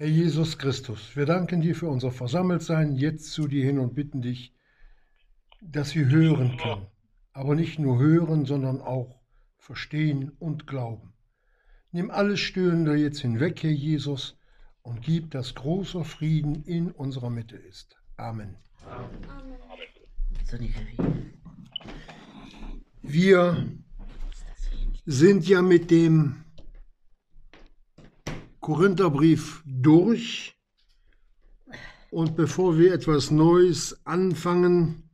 [0.00, 4.22] Herr Jesus Christus, wir danken dir für unser Versammeltsein jetzt zu dir hin und bitten
[4.22, 4.54] dich,
[5.60, 6.86] dass wir hören können,
[7.34, 9.20] aber nicht nur hören, sondern auch
[9.58, 11.12] verstehen und glauben.
[11.92, 14.38] Nimm alles Störende jetzt hinweg, Herr Jesus,
[14.80, 17.94] und gib, dass großer Frieden in unserer Mitte ist.
[18.16, 18.56] Amen.
[23.02, 23.68] Wir
[25.04, 26.42] sind ja mit dem
[28.60, 30.56] Korintherbrief durch.
[32.10, 35.04] Und bevor wir etwas Neues anfangen,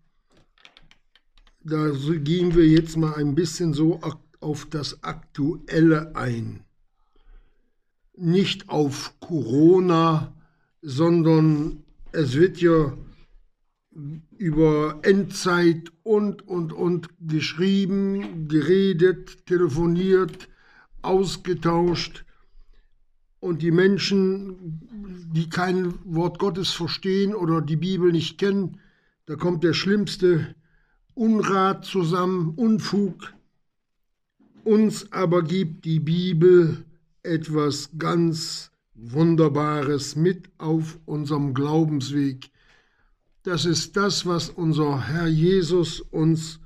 [1.60, 4.00] da gehen wir jetzt mal ein bisschen so
[4.40, 6.64] auf das Aktuelle ein.
[8.16, 10.34] Nicht auf Corona,
[10.80, 12.96] sondern es wird ja
[14.38, 20.48] über Endzeit und, und, und geschrieben, geredet, telefoniert,
[21.02, 22.25] ausgetauscht
[23.46, 24.80] und die Menschen,
[25.32, 28.80] die kein Wort Gottes verstehen oder die Bibel nicht kennen,
[29.26, 30.54] da kommt der schlimmste
[31.14, 33.32] Unrat zusammen, Unfug.
[34.64, 36.84] Uns aber gibt die Bibel
[37.22, 42.50] etwas ganz Wunderbares mit auf unserem Glaubensweg.
[43.42, 46.60] Das ist das, was unser Herr Jesus uns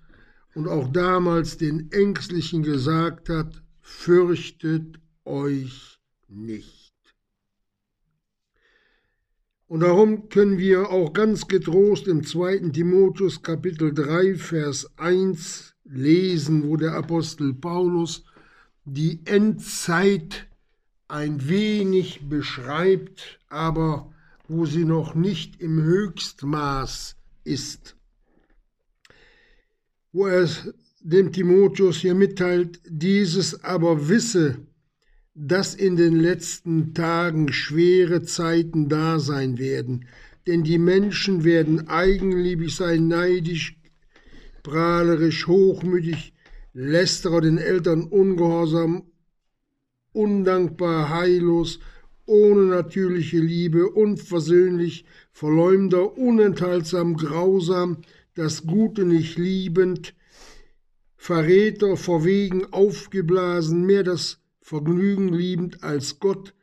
[0.55, 5.90] und auch damals den Ängstlichen gesagt hat, fürchtet euch
[6.31, 6.95] nicht.
[9.67, 12.71] Und darum können wir auch ganz getrost im 2.
[12.71, 18.25] Timotheus Kapitel 3, Vers 1 lesen, wo der Apostel Paulus
[18.85, 20.49] die Endzeit
[21.07, 24.13] ein wenig beschreibt, aber
[24.49, 27.97] wo sie noch nicht im Höchstmaß ist.
[30.13, 30.49] Wo er
[31.01, 34.67] dem Timotheus hier mitteilt, dieses aber wisse,
[35.35, 40.07] dass in den letzten Tagen schwere Zeiten da sein werden,
[40.47, 43.77] denn die Menschen werden eigenliebig sein, neidisch,
[44.63, 46.35] prahlerisch, hochmütig,
[46.73, 49.05] lästerer den Eltern ungehorsam,
[50.13, 51.81] undankbar, heillos,
[52.27, 57.99] ohne natürliche Liebe, unversöhnlich, Verleumder, unenthaltsam, grausam,
[58.35, 60.15] das Gute nicht liebend,
[61.17, 64.40] Verräter, verwegen, aufgeblasen, mehr das
[64.71, 66.55] Vergnügen liebend als Gott,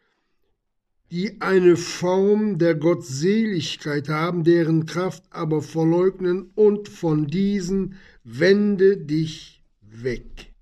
[1.12, 9.62] die eine Form der Gottseligkeit haben, deren Kraft aber verleugnen, und von diesen wende dich
[9.82, 10.54] weg.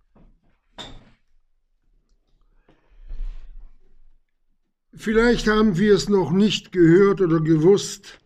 [4.96, 8.20] Vielleicht haben wir es noch nicht gehört oder gewusst,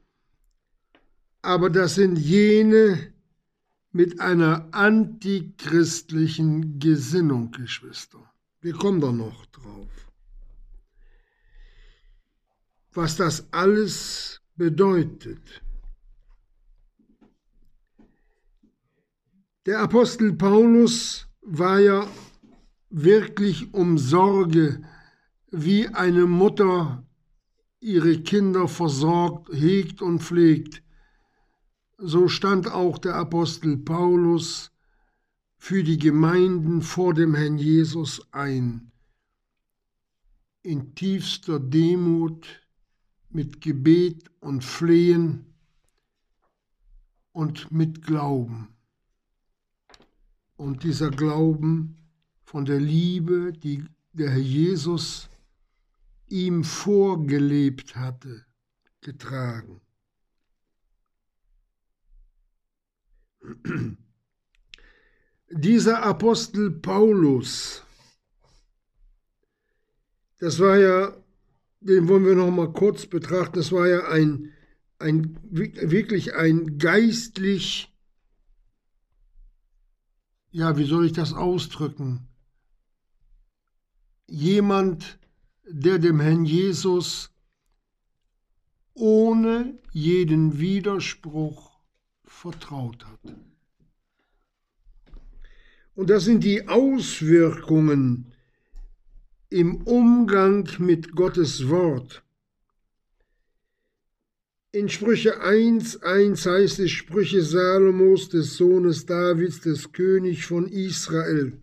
[1.41, 3.11] aber das sind jene
[3.91, 8.28] mit einer antichristlichen Gesinnung, Geschwister.
[8.61, 10.11] Wir kommen da noch drauf.
[12.93, 15.61] Was das alles bedeutet.
[19.65, 22.07] Der Apostel Paulus war ja
[22.89, 24.83] wirklich um Sorge,
[25.51, 27.05] wie eine Mutter
[27.79, 30.83] ihre Kinder versorgt, hegt und pflegt.
[31.97, 34.68] So stand auch der Apostel Paulus
[35.59, 38.91] für die Gemeinden vor dem Herrn Jesus ein.
[40.63, 42.65] In tiefster Demut,
[43.29, 45.53] mit Gebet und Flehen
[47.33, 48.69] und mit Glauben.
[50.55, 51.97] Und dieser Glauben
[52.41, 55.29] von der Liebe, die der Herr Jesus
[56.27, 58.45] ihm vorgelebt hatte,
[59.01, 59.81] getragen.
[65.51, 67.83] Dieser Apostel Paulus,
[70.39, 71.17] das war ja,
[71.79, 74.53] den wollen wir noch mal kurz betrachten, das war ja ein,
[74.99, 77.91] ein wirklich ein geistlich,
[80.51, 82.27] ja, wie soll ich das ausdrücken?
[84.27, 85.19] Jemand,
[85.63, 87.31] der dem Herrn Jesus
[88.93, 91.79] ohne jeden Widerspruch
[92.23, 93.35] vertraut hat.
[95.99, 98.31] Und das sind die Auswirkungen
[99.49, 102.23] im Umgang mit Gottes Wort.
[104.71, 111.59] In Sprüche 1.1 heißt es Sprüche Salomos des Sohnes Davids, des König von Israel,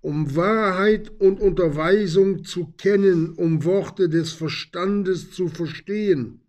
[0.00, 6.40] um Wahrheit und Unterweisung zu kennen, um Worte des Verstandes zu verstehen,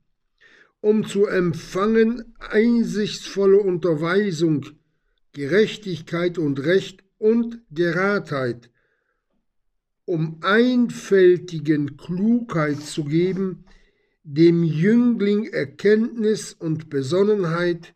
[0.79, 4.65] um zu empfangen einsichtsvolle Unterweisung,
[5.33, 8.69] Gerechtigkeit und Recht und Geradheit,
[10.05, 13.65] um einfältigen Klugheit zu geben,
[14.23, 17.93] dem Jüngling Erkenntnis und Besonnenheit,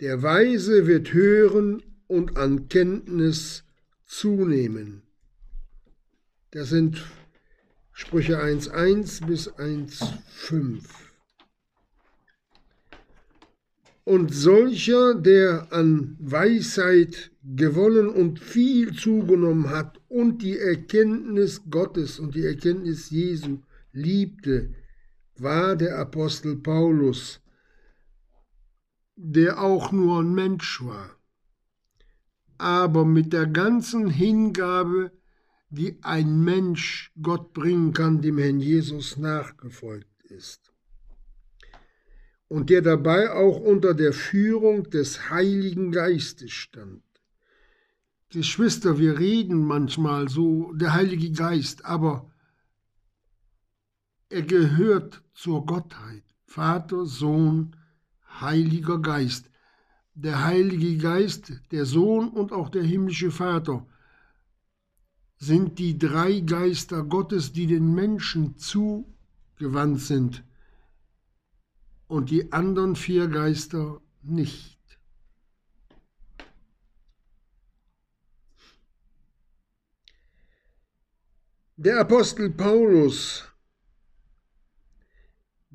[0.00, 3.64] der Weise wird hören und an Kenntnis
[4.06, 5.02] zunehmen.
[6.50, 7.04] Das sind
[7.92, 11.03] Sprüche 1.1 bis 1.5.
[14.04, 22.34] Und solcher, der an Weisheit gewonnen und viel zugenommen hat und die Erkenntnis Gottes und
[22.34, 23.62] die Erkenntnis Jesu
[23.92, 24.74] liebte,
[25.36, 27.40] war der Apostel Paulus,
[29.16, 31.16] der auch nur ein Mensch war,
[32.58, 35.12] aber mit der ganzen Hingabe,
[35.70, 40.63] die ein Mensch Gott bringen kann, dem Herrn Jesus nachgefolgt ist.
[42.48, 47.02] Und der dabei auch unter der Führung des Heiligen Geistes stand.
[48.30, 52.30] Geschwister, wir reden manchmal so, der Heilige Geist, aber
[54.28, 56.24] er gehört zur Gottheit.
[56.44, 57.76] Vater, Sohn,
[58.40, 59.50] Heiliger Geist.
[60.14, 63.86] Der Heilige Geist, der Sohn und auch der himmlische Vater
[65.36, 70.44] sind die drei Geister Gottes, die den Menschen zugewandt sind
[72.06, 74.78] und die anderen vier Geister nicht.
[81.76, 83.44] Der Apostel Paulus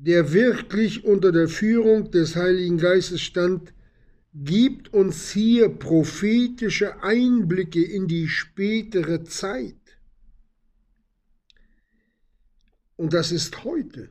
[0.00, 3.74] der wirklich unter der Führung des Heiligen Geistes stand,
[4.32, 9.76] gibt uns hier prophetische Einblicke in die spätere Zeit.
[12.96, 14.10] Und das ist heute,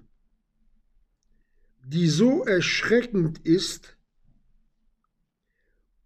[1.89, 3.97] die so erschreckend ist.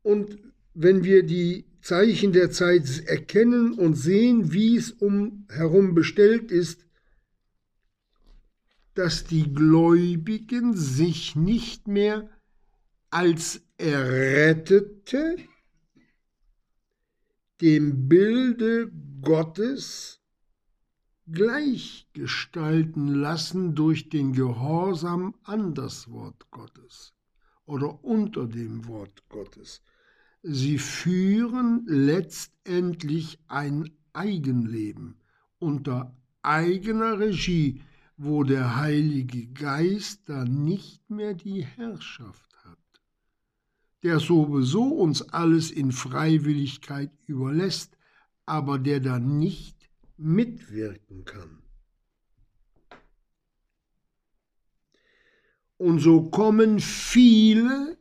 [0.01, 0.37] Und
[0.73, 6.85] wenn wir die Zeichen der Zeit erkennen und sehen, wie es umherum bestellt ist,
[8.93, 12.29] dass die Gläubigen sich nicht mehr
[13.09, 15.37] als Errettete
[17.59, 18.89] dem Bilde
[19.21, 20.22] Gottes
[21.31, 27.13] gleichgestalten lassen durch den Gehorsam an das Wort Gottes
[27.65, 29.81] oder unter dem Wort Gottes.
[30.41, 35.15] Sie führen letztendlich ein Eigenleben
[35.59, 37.81] unter eigener Regie,
[38.17, 43.01] wo der Heilige Geist dann nicht mehr die Herrschaft hat,
[44.03, 47.97] der sowieso uns alles in Freiwilligkeit überlässt,
[48.45, 49.82] aber der dann nicht
[50.17, 51.63] mitwirken kann.
[55.77, 57.97] Und so kommen viele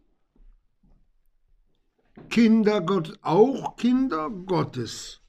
[2.29, 5.21] Kinder Gottes, auch Kinder Gottes,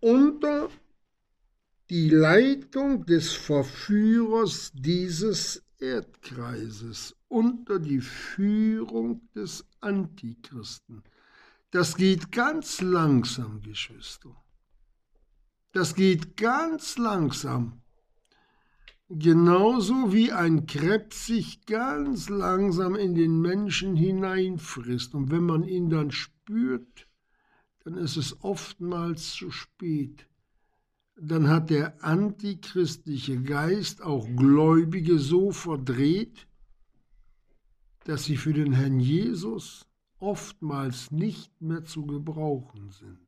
[0.00, 0.68] unter
[1.90, 11.02] die Leitung des Verführers dieses Erdkreises unter die Führung des Antichristen.
[11.70, 14.34] Das geht ganz langsam, Geschwister.
[15.72, 17.82] Das geht ganz langsam.
[19.08, 25.14] Genauso wie ein Krebs sich ganz langsam in den Menschen hineinfrisst.
[25.14, 27.08] Und wenn man ihn dann spürt,
[27.84, 30.30] dann ist es oftmals zu spät
[31.22, 36.46] dann hat der antichristliche Geist auch Gläubige so verdreht,
[38.04, 39.86] dass sie für den Herrn Jesus
[40.20, 43.18] oftmals nicht mehr zu gebrauchen sind.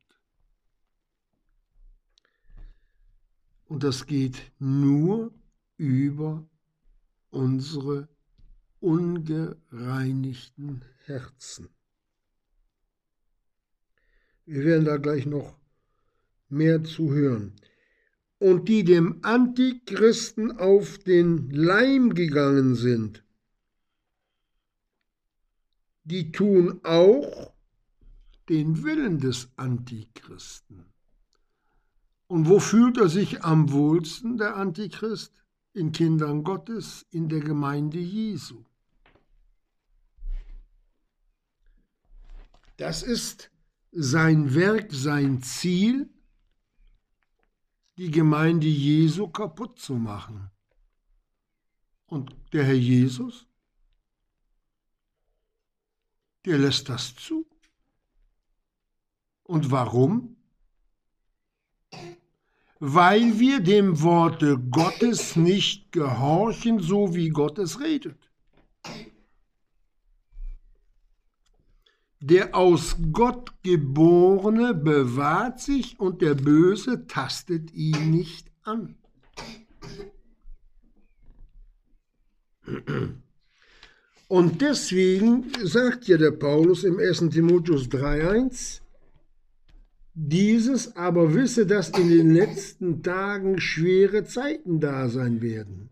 [3.64, 5.32] Und das geht nur
[5.78, 6.46] über
[7.30, 8.08] unsere
[8.80, 11.68] ungereinigten Herzen.
[14.44, 15.56] Wir werden da gleich noch
[16.48, 17.54] mehr zu hören
[18.38, 23.24] und die dem Antichristen auf den Leim gegangen sind,
[26.04, 27.52] die tun auch
[28.48, 30.86] den Willen des Antichristen.
[32.26, 35.44] Und wo fühlt er sich am wohlsten, der Antichrist?
[35.74, 38.64] In Kindern Gottes, in der Gemeinde Jesu.
[42.76, 43.50] Das ist
[43.90, 46.10] sein Werk, sein Ziel,
[47.96, 50.50] die Gemeinde Jesu kaputt zu machen.
[52.06, 53.46] Und der Herr Jesus,
[56.44, 57.46] der lässt das zu.
[59.44, 60.36] Und warum?
[62.78, 68.18] Weil wir dem Worte Gottes nicht gehorchen, so wie Gott es redet.
[72.18, 78.96] Der aus Gott geborene bewahrt sich und der Böse tastet ihn nicht an.
[84.32, 87.28] Und deswegen sagt ja der Paulus im 1.
[87.28, 88.80] Timotheus 3.1,
[90.14, 95.90] dieses aber wisse, dass in den letzten Tagen schwere Zeiten da sein werden.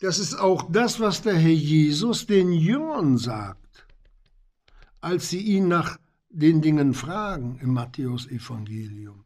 [0.00, 3.86] Das ist auch das, was der Herr Jesus den Jüngern sagt,
[5.00, 9.22] als sie ihn nach den Dingen fragen im Matthäusevangelium.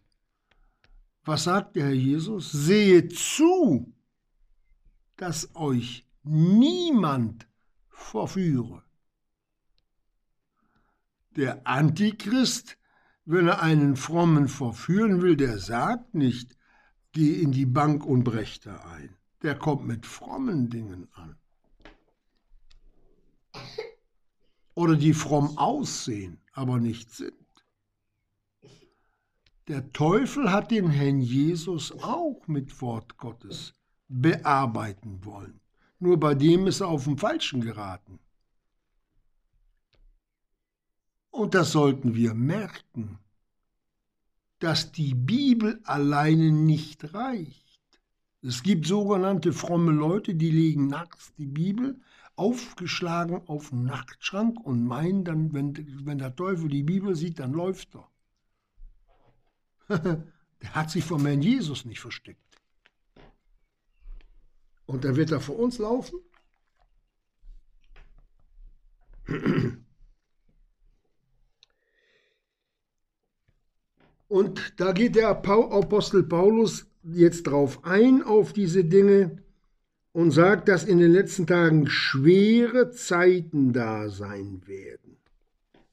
[1.24, 2.52] Was sagt der Herr Jesus?
[2.52, 3.94] Seht zu,
[5.16, 7.46] dass euch niemand
[7.88, 8.82] verführe.
[11.36, 12.76] Der Antichrist
[13.26, 16.56] wenn er einen Frommen verführen will, der sagt nicht,
[17.12, 19.16] geh in die Bank und brech da ein.
[19.42, 21.36] Der kommt mit frommen Dingen an.
[24.74, 27.32] Oder die fromm aussehen, aber nicht sind.
[29.68, 33.74] Der Teufel hat den Herrn Jesus auch mit Wort Gottes
[34.08, 35.60] bearbeiten wollen.
[36.04, 38.18] Nur bei dem ist er auf den Falschen geraten.
[41.30, 43.18] Und das sollten wir merken,
[44.58, 48.02] dass die Bibel alleine nicht reicht.
[48.42, 51.98] Es gibt sogenannte fromme Leute, die legen nachts die Bibel
[52.36, 57.54] aufgeschlagen auf den Nachtschrank und meinen dann, wenn, wenn der Teufel die Bibel sieht, dann
[57.54, 58.10] läuft er.
[60.60, 62.53] der hat sich vom Herrn Jesus nicht versteckt.
[64.86, 66.18] Und dann wird er vor uns laufen?
[74.28, 79.42] Und da geht der Apostel Paulus jetzt drauf ein, auf diese Dinge
[80.12, 85.16] und sagt, dass in den letzten Tagen schwere Zeiten da sein werden.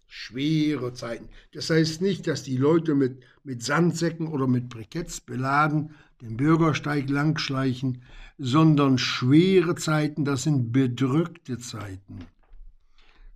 [0.08, 1.30] Schwere Zeiten.
[1.54, 7.10] Das heißt nicht, dass die Leute mit, mit Sandsäcken oder mit Briketts beladen den Bürgersteig
[7.10, 8.04] langschleichen,
[8.44, 12.26] sondern schwere Zeiten, das sind bedrückte Zeiten.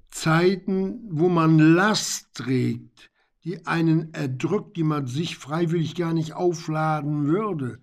[0.09, 3.11] Zeiten, wo man Last trägt,
[3.43, 7.77] die einen erdrückt, die man sich freiwillig gar nicht aufladen würde.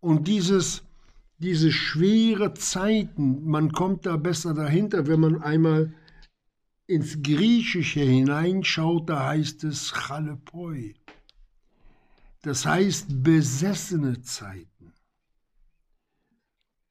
[0.00, 0.82] Und dieses,
[1.38, 5.94] diese schwere Zeiten, man kommt da besser dahinter, wenn man einmal
[6.86, 10.92] ins Griechische hineinschaut, da heißt es Chalepoi.
[12.42, 14.77] Das heißt besessene Zeiten.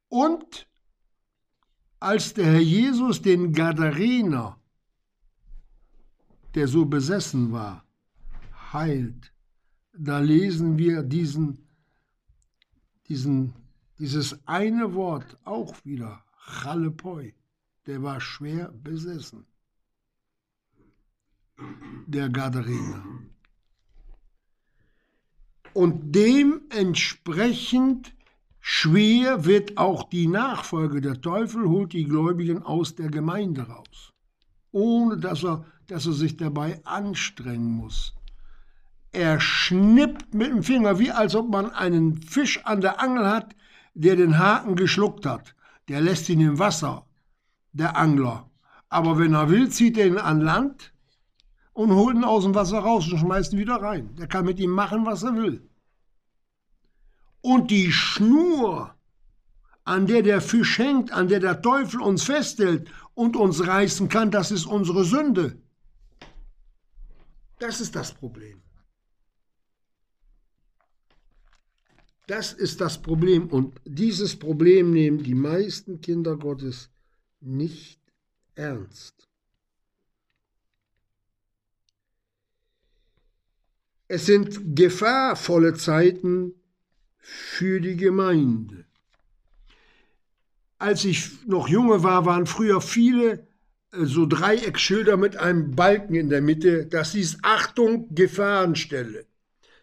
[0.09, 0.67] Und
[1.99, 4.59] als der Herr Jesus den Gadarener,
[6.55, 7.85] der so besessen war,
[8.73, 9.31] heilt.
[9.93, 11.67] Da lesen wir diesen,
[13.07, 13.53] diesen,
[13.99, 16.23] dieses eine Wort auch wieder,
[16.61, 17.33] Chalepoi,
[17.87, 19.45] der war schwer besessen,
[22.05, 23.03] der Gadarener.
[25.73, 28.15] Und dementsprechend
[28.69, 31.00] schwer wird auch die Nachfolge.
[31.00, 34.13] Der Teufel holt die Gläubigen aus der Gemeinde raus,
[34.71, 38.13] ohne dass er, dass er sich dabei anstrengen muss.
[39.13, 43.55] Er schnippt mit dem Finger, wie als ob man einen Fisch an der Angel hat,
[43.93, 45.55] der den Haken geschluckt hat.
[45.88, 47.05] Der lässt ihn im Wasser,
[47.71, 48.50] der Angler.
[48.89, 50.93] Aber wenn er will, zieht er ihn an Land
[51.71, 54.13] und holt ihn aus dem Wasser raus und schmeißt ihn wieder rein.
[54.17, 55.66] Der kann mit ihm machen, was er will.
[57.41, 58.96] Und die Schnur,
[59.84, 64.32] an der der Fisch hängt, an der der Teufel uns festhält und uns reißen kann,
[64.32, 65.58] das ist unsere Sünde.
[67.60, 68.62] Das ist das Problem.
[72.27, 76.89] Das ist das Problem und dieses Problem nehmen die meisten Kinder Gottes
[77.39, 78.01] nicht
[78.56, 79.29] ernst.
[84.10, 86.53] Es sind gefahrvolle Zeiten
[87.19, 88.86] für die Gemeinde.
[90.79, 93.47] Als ich noch junge war, waren früher viele
[93.91, 96.86] äh, so Dreieckschilder mit einem Balken in der Mitte.
[96.86, 99.25] Das hieß Achtung, Gefahrenstelle.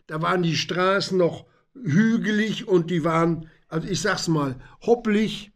[0.07, 5.53] Da waren die Straßen noch hügelig und die waren, also ich sag's mal, hopplig.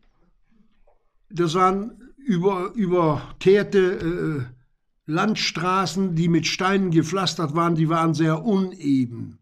[1.31, 9.38] Das waren über, überteerte äh, Landstraßen, die mit Steinen gepflastert waren, die waren sehr uneben.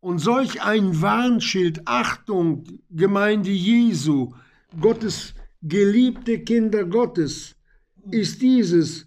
[0.00, 4.34] Und solch ein Warnschild, Achtung, Gemeinde Jesu,
[4.80, 7.56] Gottes geliebte Kinder Gottes,
[8.10, 9.06] ist dieses,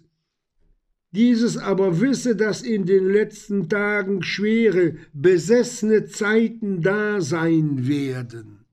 [1.12, 8.64] dieses aber wisse, dass in den letzten Tagen schwere, besessene Zeiten da sein werden.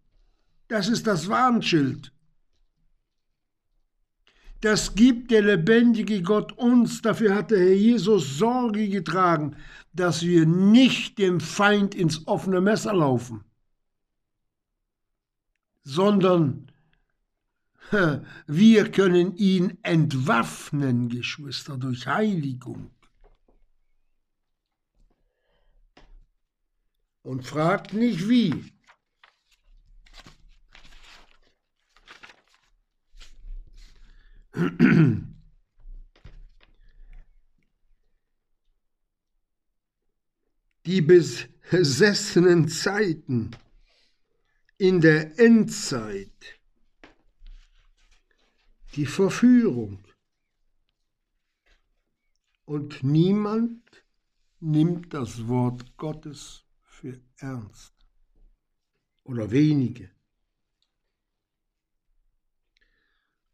[0.68, 2.12] Das ist das Warnschild.
[4.62, 9.56] Das gibt der lebendige Gott uns, dafür hat der Herr Jesus Sorge getragen,
[9.94, 13.44] dass wir nicht dem Feind ins offene Messer laufen.
[15.90, 16.72] sondern
[18.48, 22.92] wir können ihn entwaffnen, Geschwister, durch Heiligung.
[27.24, 28.72] Und fragt nicht wie.
[40.90, 43.52] Die besessenen Zeiten
[44.80, 46.60] in der Endzeit,
[48.96, 50.04] die Verführung.
[52.66, 54.04] Und niemand
[54.60, 57.94] nimmt das Wort Gottes für ernst.
[59.26, 60.10] Oder wenige.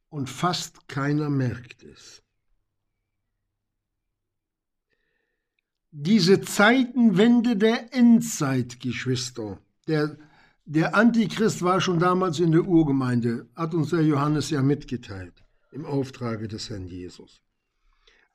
[0.08, 2.25] Und fast keiner merkt es.
[5.98, 10.18] Diese Zeitenwende der Endzeit, Geschwister, der
[10.66, 15.86] der Antichrist war schon damals in der Urgemeinde, hat uns der Johannes ja mitgeteilt, im
[15.86, 17.40] Auftrage des Herrn Jesus.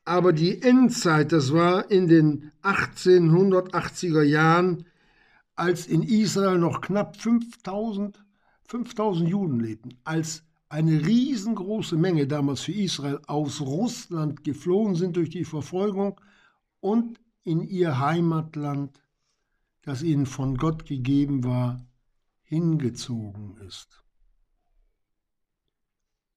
[0.06, 4.86] Aber die Endzeit, das war in den 1880er Jahren,
[5.54, 8.24] als in Israel noch knapp 5000,
[8.68, 15.28] 5000 Juden lebten, als eine riesengroße Menge damals für Israel aus Russland geflohen sind durch
[15.28, 16.18] die Verfolgung
[16.80, 19.02] und in ihr Heimatland,
[19.82, 21.84] das ihnen von Gott gegeben war,
[22.42, 24.04] hingezogen ist.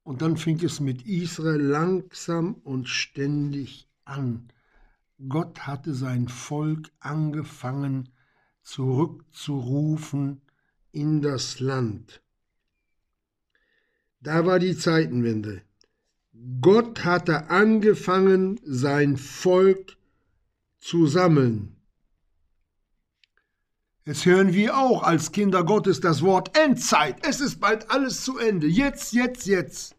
[0.02, 4.48] Und dann fing es mit Israel langsam und ständig an.
[5.30, 8.10] Gott hatte sein Volk angefangen
[8.64, 10.42] zurückzurufen
[10.92, 12.24] in das Land.
[14.20, 15.62] Da war die Zeitenwende.
[16.60, 19.96] Gott hatte angefangen, sein Volk
[20.84, 21.78] zu sammeln.
[24.06, 27.26] Jetzt hören wir auch als Kinder Gottes das Wort Endzeit.
[27.26, 28.68] Es ist bald alles zu Ende.
[28.68, 29.96] Jetzt, jetzt, jetzt.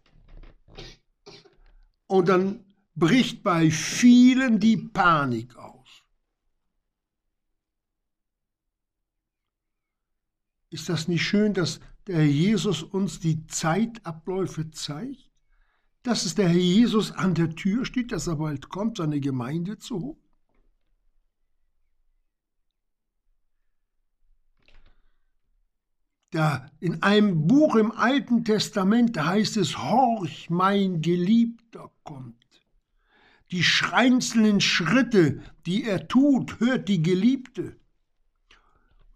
[2.06, 6.04] Und dann bricht bei vielen die Panik aus.
[10.68, 15.30] Ist das nicht schön, dass der Herr Jesus uns die Zeitabläufe zeigt?
[16.02, 19.78] Dass es der Herr Jesus an der Tür steht, dass er bald kommt, seine Gemeinde
[19.78, 20.23] zu holen?
[26.34, 32.44] Da in einem Buch im Alten Testament da heißt es, Horch, mein Geliebter kommt.
[33.52, 37.76] Die schreinzelnden Schritte, die er tut, hört die Geliebte.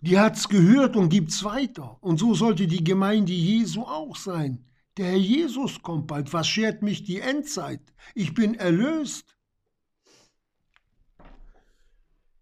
[0.01, 1.99] Die hat's gehört und gibt's weiter.
[2.03, 4.65] Und so sollte die Gemeinde Jesu auch sein.
[4.97, 6.33] Der Herr Jesus kommt bald.
[6.33, 7.83] Was schert mich die Endzeit?
[8.15, 9.37] Ich bin erlöst.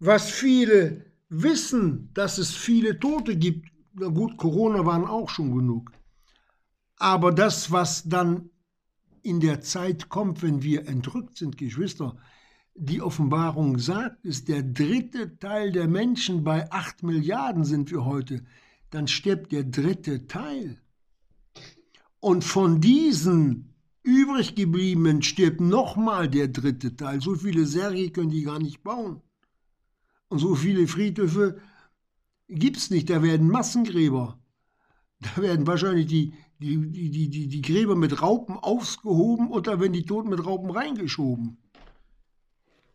[0.01, 5.91] Was viele wissen, dass es viele Tote gibt, na gut, Corona waren auch schon genug.
[6.99, 8.51] Aber das, was dann
[9.23, 12.17] in der Zeit kommt, wenn wir entrückt sind, Geschwister,
[12.75, 18.45] die Offenbarung sagt, ist der dritte Teil der Menschen, bei acht Milliarden sind wir heute,
[18.91, 20.81] dann stirbt der dritte Teil.
[22.21, 27.21] Und von diesen übrig gebliebenen stirbt nochmal der dritte Teil.
[27.21, 29.23] So viele Särge können die gar nicht bauen.
[30.29, 31.61] Und so viele Friedhöfe
[32.49, 33.11] gibt es nicht.
[33.11, 34.39] Da werden Massengräber.
[35.21, 39.93] Da werden wahrscheinlich die, die, die, die, die Gräber mit Raupen aufgehoben und da werden
[39.93, 41.59] die Toten mit Raupen reingeschoben.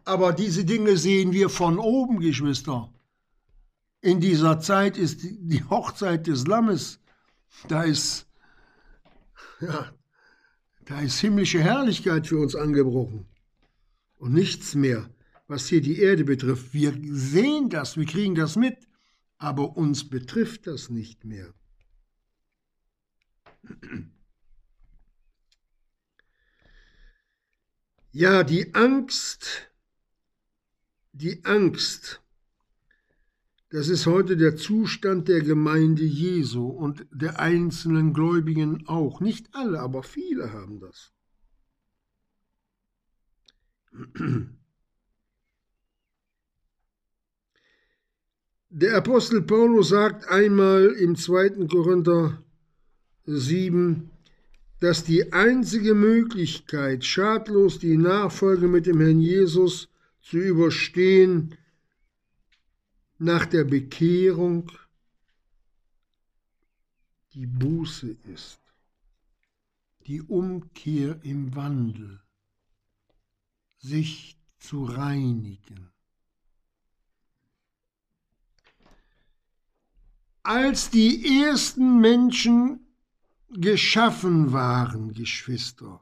[0.06, 2.92] Aber diese Dinge sehen wir von oben, Geschwister.
[4.02, 7.00] In dieser Zeit ist die Hochzeit des Lammes.
[7.68, 8.28] Da ist,
[9.60, 9.92] ja,
[10.86, 13.28] da ist himmlische Herrlichkeit für uns angebrochen.
[14.18, 15.10] Und nichts mehr,
[15.48, 16.74] was hier die Erde betrifft.
[16.74, 18.78] Wir sehen das, wir kriegen das mit
[19.42, 21.52] aber uns betrifft das nicht mehr.
[28.12, 29.72] Ja, die Angst,
[31.12, 32.22] die Angst,
[33.70, 39.22] das ist heute der Zustand der Gemeinde Jesu und der einzelnen Gläubigen auch.
[39.22, 41.14] Nicht alle, aber viele haben das.
[48.74, 51.68] Der Apostel Paulus sagt einmal im 2.
[51.68, 52.42] Korinther
[53.26, 54.10] 7,
[54.80, 59.90] dass die einzige Möglichkeit, schadlos die Nachfolge mit dem Herrn Jesus
[60.22, 61.58] zu überstehen,
[63.18, 64.72] nach der Bekehrung
[67.34, 68.62] die Buße ist,
[70.08, 72.22] die Umkehr im Wandel,
[73.80, 75.92] sich zu reinigen.
[80.44, 82.88] Als die ersten Menschen
[83.50, 86.02] geschaffen waren, Geschwister.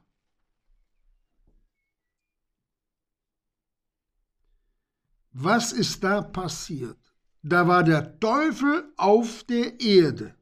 [5.32, 6.98] Was ist da passiert?
[7.42, 10.36] Da war der Teufel auf der Erde.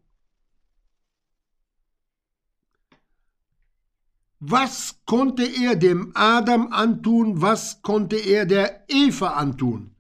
[4.39, 7.41] Was konnte er dem Adam antun?
[7.41, 9.95] Was konnte er der Eva antun?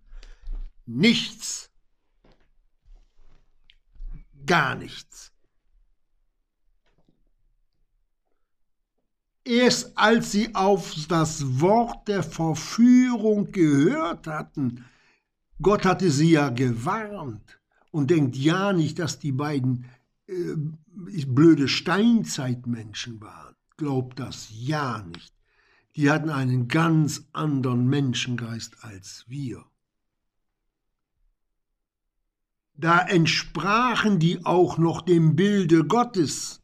[0.85, 1.71] Nichts.
[4.47, 5.31] Gar nichts.
[9.43, 14.83] Erst als sie auf das Wort der Verführung gehört hatten,
[15.61, 17.59] Gott hatte sie ja gewarnt
[17.91, 19.85] und denkt ja nicht, dass die beiden
[20.27, 20.55] äh,
[21.27, 23.55] blöde Steinzeitmenschen waren.
[23.77, 25.33] Glaubt das ja nicht.
[25.95, 29.63] Die hatten einen ganz anderen Menschengeist als wir.
[32.77, 36.61] Da entsprachen die auch noch dem Bilde Gottes.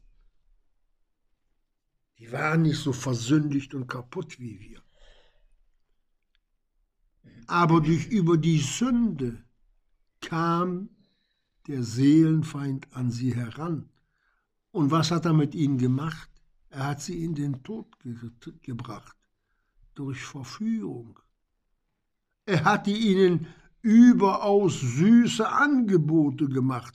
[2.18, 4.82] Die waren nicht so versündigt und kaputt wie wir.
[7.48, 9.44] Aber durch über die Sünde
[10.20, 10.88] kam
[11.66, 13.90] der Seelenfeind an sie heran.
[14.70, 16.30] Und was hat er mit ihnen gemacht?
[16.70, 18.16] Er hat sie in den Tod ge
[18.62, 19.16] gebracht
[19.94, 21.18] durch Verführung.
[22.46, 23.46] Er hatte ihnen
[23.84, 26.94] überaus süße Angebote gemacht.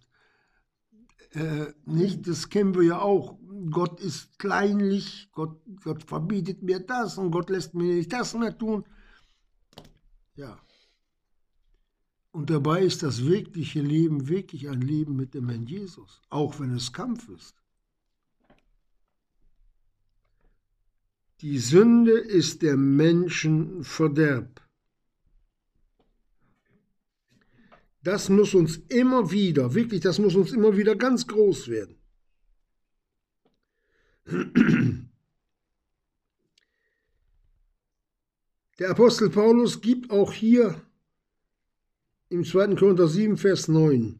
[1.31, 3.37] Äh, nicht, das kennen wir ja auch.
[3.69, 8.57] Gott ist kleinlich, Gott, Gott verbietet mir das und Gott lässt mir nicht das mehr
[8.57, 8.85] tun.
[10.35, 10.57] Ja.
[12.31, 16.73] Und dabei ist das wirkliche Leben wirklich ein Leben mit dem Herrn Jesus, auch wenn
[16.73, 17.55] es Kampf ist.
[21.41, 24.61] Die Sünde ist der Menschen Verderb.
[28.01, 31.95] Das muss uns immer wieder, wirklich, das muss uns immer wieder ganz groß werden.
[38.79, 40.81] Der Apostel Paulus gibt auch hier
[42.29, 42.75] im 2.
[42.75, 44.19] Korinther 7, Vers 9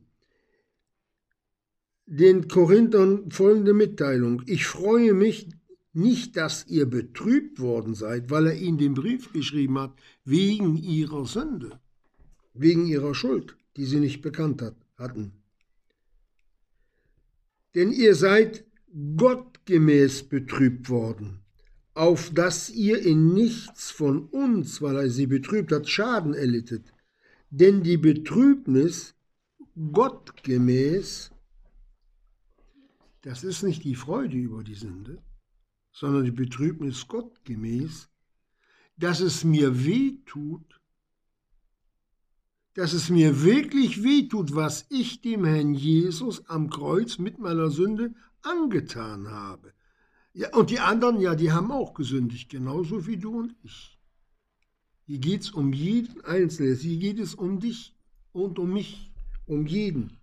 [2.09, 4.41] den Korinthern folgende Mitteilung.
[4.47, 5.47] Ich freue mich
[5.93, 9.93] nicht, dass ihr betrübt worden seid, weil er ihnen den Brief geschrieben hat,
[10.25, 11.79] wegen ihrer Sünde,
[12.53, 15.31] wegen ihrer Schuld, die sie nicht bekannt hat, hatten.
[17.75, 18.65] Denn ihr seid
[19.15, 21.39] gottgemäß betrübt worden,
[21.93, 26.91] auf dass ihr in nichts von uns, weil er sie betrübt hat, Schaden erlittet.
[27.51, 29.15] Denn die Betrübnis
[29.93, 31.31] gottgemäß,
[33.21, 35.23] das ist nicht die Freude über die Sünde,
[35.93, 38.09] sondern die Betrübnis gottgemäß,
[38.97, 40.78] dass es mir weh tut,
[42.79, 47.69] dass es mir wirklich weh tut, was ich dem Herrn Jesus am Kreuz mit meiner
[47.69, 49.73] Sünde angetan habe.
[50.31, 53.99] Ja, und die anderen, ja, die haben auch gesündigt, genauso wie du und ich.
[55.07, 57.97] Hier geht es um jeden Einzelnen, hier geht es um dich
[58.31, 59.11] und um mich,
[59.45, 60.17] um jeden.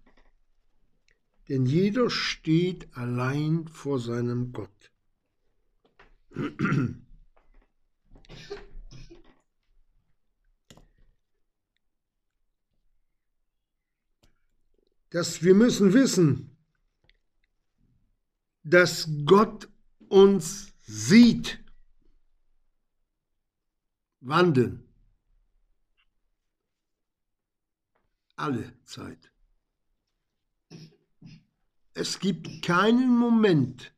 [1.50, 4.92] Denn jeder steht allein vor seinem Gott.
[15.16, 16.54] Dass wir müssen wissen,
[18.64, 19.66] dass Gott
[20.10, 21.58] uns sieht.
[24.20, 24.86] Wandeln.
[28.36, 29.32] Alle Zeit.
[31.94, 33.94] Es gibt keinen Moment,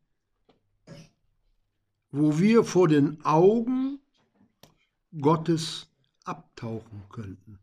[2.13, 3.99] wo wir vor den Augen
[5.21, 5.89] Gottes
[6.23, 7.59] abtauchen könnten.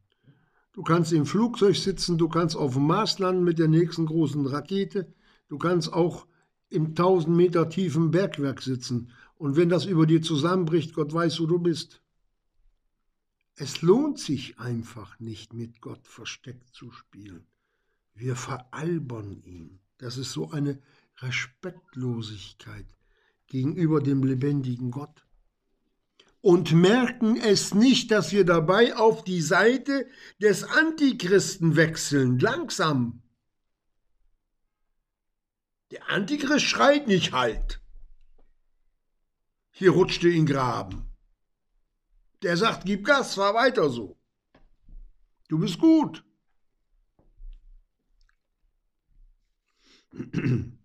[0.75, 4.45] Du kannst im Flugzeug sitzen, du kannst auf dem Mars landen mit der nächsten großen
[4.45, 5.07] Rakete,
[5.47, 6.27] du kannst auch
[6.67, 11.45] im 1000 Meter tiefen Bergwerk sitzen und wenn das über dir zusammenbricht, Gott weiß, wo
[11.45, 12.01] du bist.
[13.55, 17.47] Es lohnt sich einfach nicht, mit Gott versteckt zu spielen.
[18.13, 19.79] Wir veralbern ihn.
[19.97, 20.81] Das ist so eine
[21.19, 22.87] Respektlosigkeit
[23.47, 25.24] gegenüber dem lebendigen Gott.
[26.45, 30.07] Und merken es nicht, dass wir dabei auf die Seite
[30.39, 33.23] des Antichristen wechseln, langsam.
[35.89, 37.81] Der Antichrist schreit nicht halt.
[39.71, 41.09] Hier rutschte in Graben.
[42.43, 44.15] Der sagt, gib Gas, fahr weiter so.
[45.47, 46.23] Du bist gut.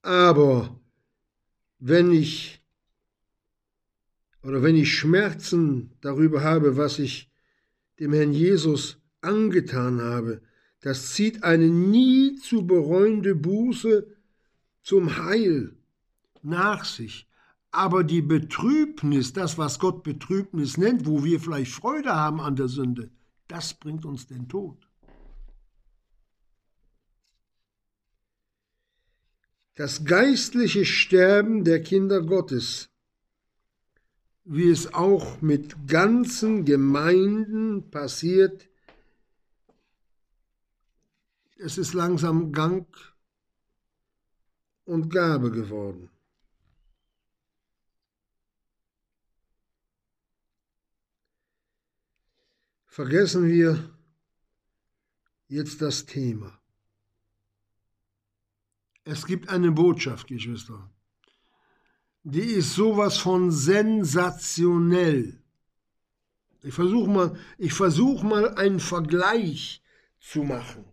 [0.00, 0.77] Aber
[1.78, 2.62] wenn ich
[4.42, 7.30] oder wenn ich Schmerzen darüber habe, was ich
[7.98, 10.40] dem Herrn Jesus angetan habe,
[10.80, 14.06] das zieht eine nie zu bereuende Buße
[14.82, 15.76] zum Heil
[16.42, 17.28] nach sich.
[17.70, 22.68] Aber die Betrübnis, das, was Gott Betrübnis nennt, wo wir vielleicht Freude haben an der
[22.68, 23.10] Sünde,
[23.48, 24.87] das bringt uns den Tod.
[29.78, 32.90] Das geistliche Sterben der Kinder Gottes,
[34.42, 38.68] wie es auch mit ganzen Gemeinden passiert,
[41.58, 42.88] es ist langsam Gang
[44.84, 46.10] und Gabe geworden.
[52.86, 53.96] Vergessen wir
[55.46, 56.57] jetzt das Thema.
[59.10, 60.90] Es gibt eine Botschaft, Geschwister.
[62.24, 65.42] Die ist sowas von sensationell.
[66.62, 67.36] Ich versuche mal,
[67.70, 69.82] versuch mal einen Vergleich
[70.20, 70.84] zu machen.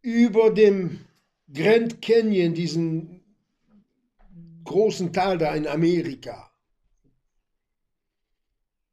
[0.00, 1.00] Über dem
[1.52, 3.24] Grand Canyon, diesen
[4.62, 6.52] großen Tal da in Amerika,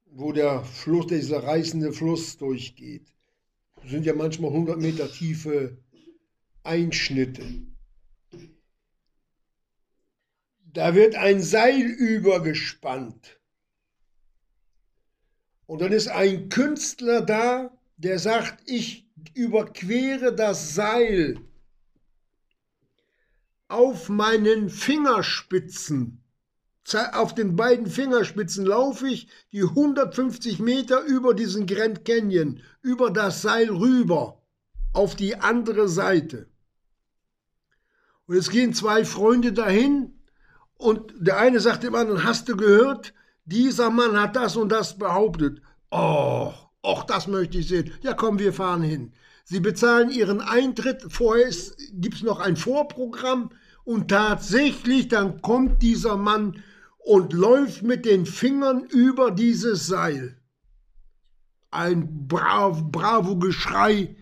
[0.06, 3.14] wo der Fluss, dieser reißende Fluss durchgeht,
[3.86, 5.78] sind ja manchmal 100 Meter tiefe
[6.68, 7.44] Einschnitte.
[10.74, 13.40] Da wird ein Seil übergespannt.
[15.66, 21.40] Und dann ist ein Künstler da, der sagt, ich überquere das Seil
[23.68, 26.24] auf meinen Fingerspitzen.
[27.14, 33.42] Auf den beiden Fingerspitzen laufe ich die 150 Meter über diesen Grand Canyon, über das
[33.42, 34.42] Seil rüber,
[34.94, 36.48] auf die andere Seite.
[38.28, 40.14] Und es gehen zwei Freunde dahin
[40.78, 43.14] und der eine sagt dem anderen, hast du gehört,
[43.46, 45.62] dieser Mann hat das und das behauptet.
[45.90, 47.92] Oh, och, das möchte ich sehen.
[48.02, 49.14] Ja, komm, wir fahren hin.
[49.46, 51.50] Sie bezahlen ihren Eintritt, vorher
[51.94, 53.50] gibt es noch ein Vorprogramm
[53.86, 56.62] und tatsächlich dann kommt dieser Mann
[56.98, 60.38] und läuft mit den Fingern über dieses Seil.
[61.72, 64.18] Ein brav, bravo Geschrei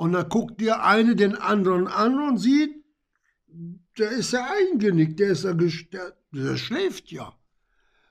[0.00, 2.74] und dann guckt der eine den anderen an und sieht,
[3.98, 7.38] der ist ja eingenickt, der ist ja, der, der schläft ja.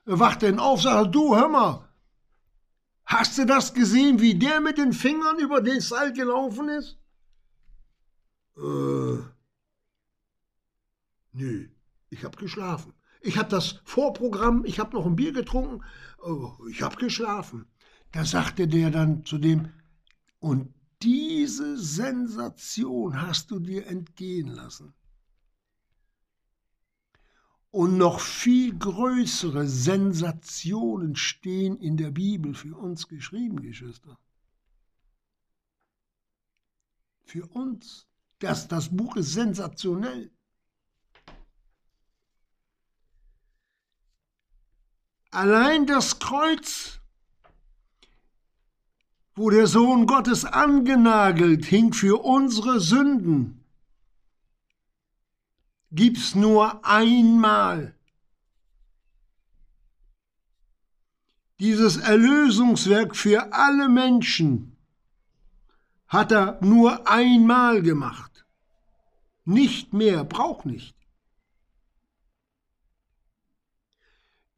[0.06, 1.88] Er wacht dann auf, sagt, du, hör mal,
[3.06, 6.96] hast du das gesehen, wie der mit den Fingern über den Seil gelaufen ist?
[8.56, 9.18] Äh,
[11.32, 11.70] nö,
[12.08, 12.94] ich hab geschlafen.
[13.20, 15.82] Ich hab das Vorprogramm, ich hab noch ein Bier getrunken,
[16.22, 17.66] oh, ich hab geschlafen.
[18.12, 19.70] Da sagte der dann zu dem,
[20.38, 20.72] und
[21.02, 24.94] diese Sensation hast du dir entgehen lassen.
[27.70, 34.18] Und noch viel größere Sensationen stehen in der Bibel für uns geschrieben, Geschwister.
[37.22, 38.08] Für uns.
[38.40, 40.32] Das, das Buch ist sensationell.
[45.30, 46.99] Allein das Kreuz
[49.40, 53.64] wo der Sohn Gottes angenagelt hing für unsere Sünden,
[55.90, 57.94] gibt's nur einmal.
[61.58, 64.76] Dieses Erlösungswerk für alle Menschen
[66.06, 68.44] hat er nur einmal gemacht.
[69.46, 70.94] Nicht mehr, braucht nicht.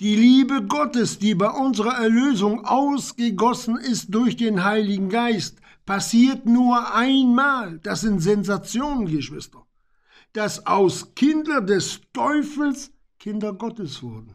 [0.02, 6.92] Die Liebe Gottes, die bei unserer Erlösung ausgegossen ist durch den Heiligen Geist, passiert nur
[6.92, 7.78] einmal.
[7.78, 9.64] Das sind Sensationen, Geschwister.
[10.32, 14.34] Dass aus Kinder des Teufels Kinder Gottes wurden.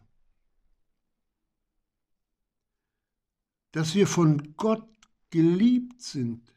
[3.74, 4.88] Dass wir von Gott
[5.32, 6.56] geliebt sind.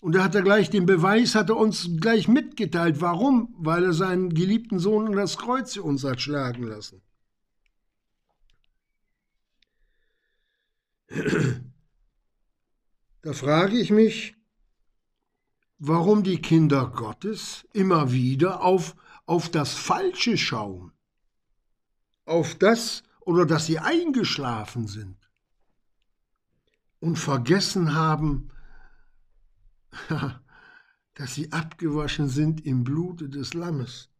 [0.00, 3.02] Und da hat er gleich den Beweis, hat er uns gleich mitgeteilt.
[3.02, 3.54] Warum?
[3.58, 7.02] Weil er seinen geliebten Sohn an das Kreuz uns hat schlagen lassen.
[13.22, 14.36] Da frage ich mich,
[15.78, 18.96] warum die Kinder Gottes immer wieder auf,
[19.26, 20.92] auf das Falsche schauen,
[22.26, 25.30] auf das oder dass sie eingeschlafen sind
[27.00, 28.50] und vergessen haben,
[31.14, 34.10] dass sie abgewaschen sind im Blute des Lammes.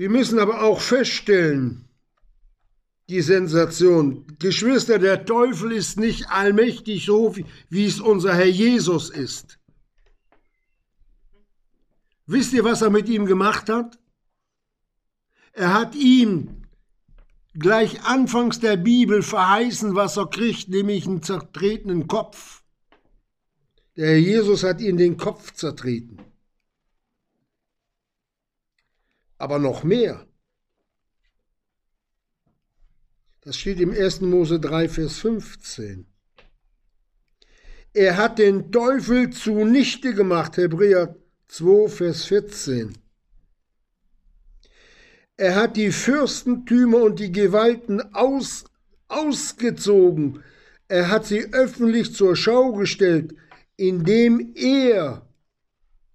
[0.00, 1.84] Wir müssen aber auch feststellen,
[3.10, 7.36] die Sensation, Geschwister, der Teufel ist nicht allmächtig so,
[7.68, 9.58] wie es unser Herr Jesus ist.
[12.24, 13.98] Wisst ihr, was er mit ihm gemacht hat?
[15.52, 16.62] Er hat ihm
[17.52, 22.62] gleich anfangs der Bibel verheißen, was er kriegt, nämlich einen zertretenen Kopf.
[23.98, 26.29] Der Herr Jesus hat ihn den Kopf zertreten.
[29.40, 30.26] Aber noch mehr.
[33.40, 34.20] Das steht im 1.
[34.20, 36.06] Mose 3, Vers 15.
[37.94, 41.16] Er hat den Teufel zunichte gemacht, Hebräer
[41.48, 42.98] 2, Vers 14.
[45.38, 48.66] Er hat die Fürstentümer und die Gewalten aus,
[49.08, 50.44] ausgezogen.
[50.86, 53.34] Er hat sie öffentlich zur Schau gestellt,
[53.78, 55.26] indem er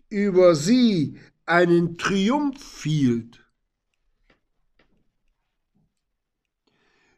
[0.10, 3.46] über sie einen Triumph hielt.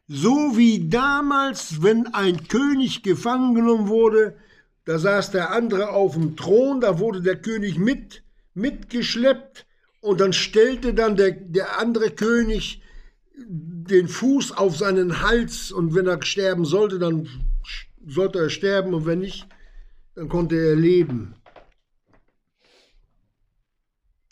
[0.06, 4.36] So wie damals, wenn ein König gefangen genommen wurde,
[4.86, 8.22] da saß der andere auf dem Thron, da wurde der König mit,
[8.54, 9.66] mitgeschleppt
[10.00, 12.80] und dann stellte dann der, der andere König
[13.36, 17.28] den Fuß auf seinen Hals und wenn er sterben sollte, dann
[18.06, 19.46] sollte er sterben und wenn nicht,
[20.14, 21.34] dann konnte er leben.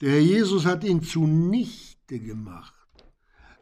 [0.00, 2.74] Der Herr Jesus hat ihn zunichte gemacht.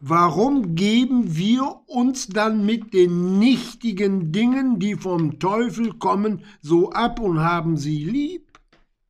[0.00, 7.20] Warum geben wir uns dann mit den nichtigen Dingen, die vom Teufel kommen, so ab
[7.20, 8.60] und haben sie lieb,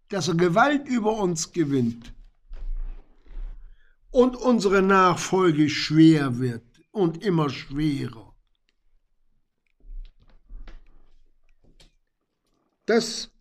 [0.08, 2.14] dass er Gewalt über uns gewinnt?
[4.14, 8.32] und unsere Nachfolge schwer wird und immer schwerer.
[12.86, 13.32] Das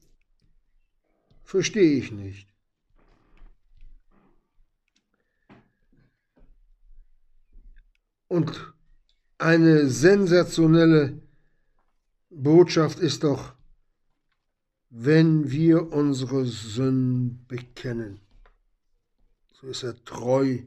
[1.43, 2.52] verstehe ich nicht.
[8.33, 8.73] Und
[9.37, 11.21] eine sensationelle
[12.29, 13.53] Botschaft ist doch,
[14.89, 18.19] wenn wir unsere Sünden bekennen
[19.63, 20.59] so ist er treu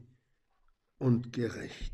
[0.97, 1.93] und gerecht.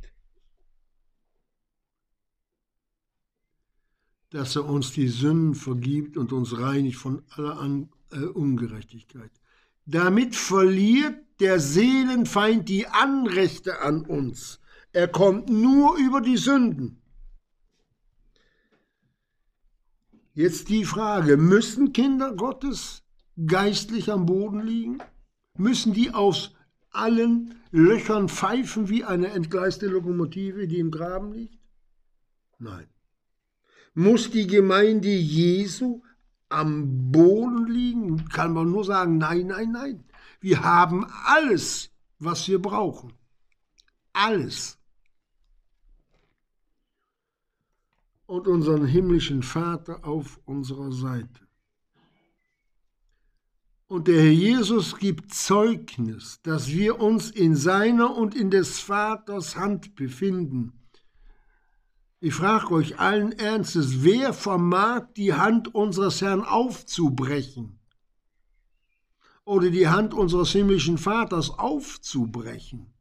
[4.29, 9.31] Dass er uns die Sünden vergibt und uns reinigt von aller An äh, Ungerechtigkeit.
[9.85, 14.61] Damit verliert der Seelenfeind die Anrechte an uns.
[14.93, 17.01] Er kommt nur über die Sünden.
[20.35, 23.03] Jetzt die Frage, müssen Kinder Gottes
[23.47, 24.99] geistlich am Boden liegen?
[25.57, 26.55] Müssen die aus
[26.91, 31.59] allen Löchern pfeifen wie eine entgleiste Lokomotive, die im Graben liegt?
[32.59, 32.87] Nein.
[33.95, 36.03] Muss die Gemeinde Jesu
[36.49, 38.29] am Boden liegen?
[38.29, 40.03] Kann man nur sagen, nein, nein, nein.
[40.39, 43.13] Wir haben alles, was wir brauchen.
[44.13, 44.77] Alles.
[48.25, 51.43] Und unseren himmlischen Vater auf unserer Seite.
[53.87, 59.55] Und der Herr Jesus gibt Zeugnis, dass wir uns in seiner und in des Vaters
[59.55, 60.73] Hand befinden.
[62.19, 67.79] Ich frage euch allen Ernstes, wer vermag die Hand unseres Herrn aufzubrechen?
[69.43, 72.92] Oder die Hand unseres himmlischen Vaters aufzubrechen?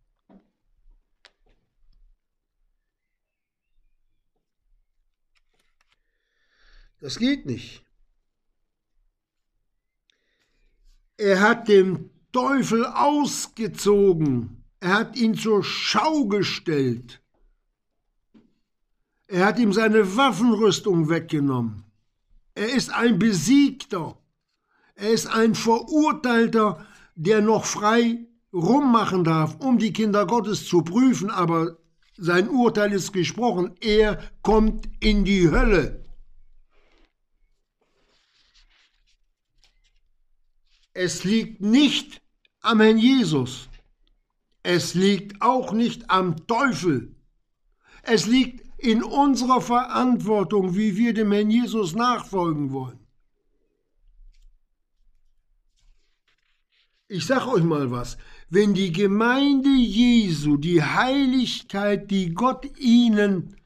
[7.02, 7.82] Das geht nicht.
[11.16, 14.64] Er hat den Teufel ausgezogen.
[14.78, 17.20] Er hat ihn zur Schau gestellt.
[19.26, 21.82] Er hat ihm seine Waffenrüstung weggenommen.
[22.54, 24.16] Er ist ein Besiegter.
[24.94, 26.86] Er ist ein Verurteilter,
[27.16, 31.78] der noch frei rummachen darf, um die Kinder Gottes zu prüfen, aber
[32.16, 33.74] sein Urteil ist gesprochen.
[33.80, 36.01] Er kommt in die Hölle.
[40.94, 42.20] Es liegt nicht
[42.60, 43.68] am Herrn Jesus.
[44.62, 47.14] Es liegt auch nicht am Teufel.
[48.02, 52.98] Es liegt in unserer Verantwortung, wie wir dem Herrn Jesus nachfolgen wollen.
[57.08, 58.16] Ich sage euch mal was,
[58.48, 63.56] wenn die Gemeinde Jesu die Heiligkeit, die Gott ihnen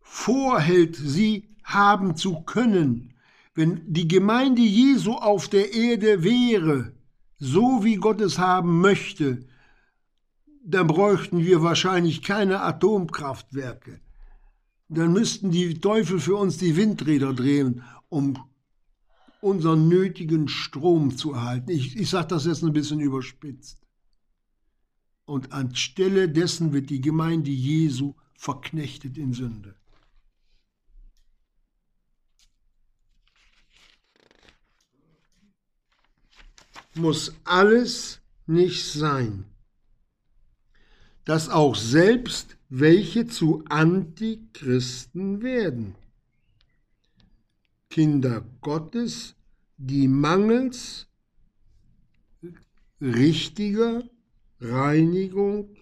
[0.00, 3.11] vorhält, sie haben zu können,
[3.54, 6.94] wenn die Gemeinde Jesu auf der Erde wäre,
[7.38, 9.44] so wie Gott es haben möchte,
[10.64, 14.00] dann bräuchten wir wahrscheinlich keine Atomkraftwerke.
[14.88, 18.38] Dann müssten die Teufel für uns die Windräder drehen, um
[19.40, 21.70] unseren nötigen Strom zu erhalten.
[21.70, 23.82] Ich, ich sage das jetzt ein bisschen überspitzt.
[25.24, 29.74] Und anstelle dessen wird die Gemeinde Jesu verknechtet in Sünde.
[36.94, 39.46] Muss alles nicht sein.
[41.24, 45.94] dass auch selbst welche zu Antichristen werden.
[47.90, 49.36] Kinder Gottes,
[49.76, 51.06] die mangels
[53.00, 54.02] richtiger
[54.60, 55.76] Reinigung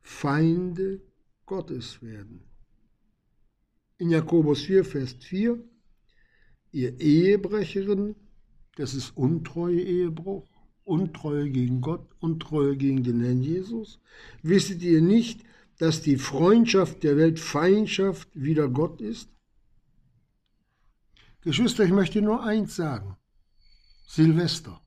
[0.00, 1.02] Feinde
[1.44, 2.42] Gottes werden.
[3.98, 5.58] In Jakobus 4, Vers 4,
[6.72, 8.14] ihr Ehebrecherin,
[8.78, 10.46] das ist untreue Ehebruch,
[10.84, 14.00] Untreue gegen Gott, Untreue gegen den Herrn Jesus.
[14.42, 15.44] Wisset ihr nicht,
[15.78, 19.30] dass die Freundschaft der Welt Feindschaft wider Gott ist?
[21.40, 23.16] Geschwister, ich möchte nur eins sagen.
[24.06, 24.80] Silvester.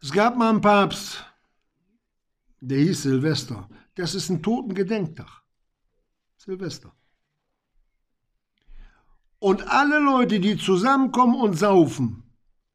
[0.00, 1.24] Es gab mal einen Papst,
[2.60, 3.68] der hieß Silvester.
[3.96, 5.42] Das ist ein Totengedenktag.
[6.38, 6.96] Silvester.
[9.38, 12.22] Und alle Leute, die zusammenkommen und saufen,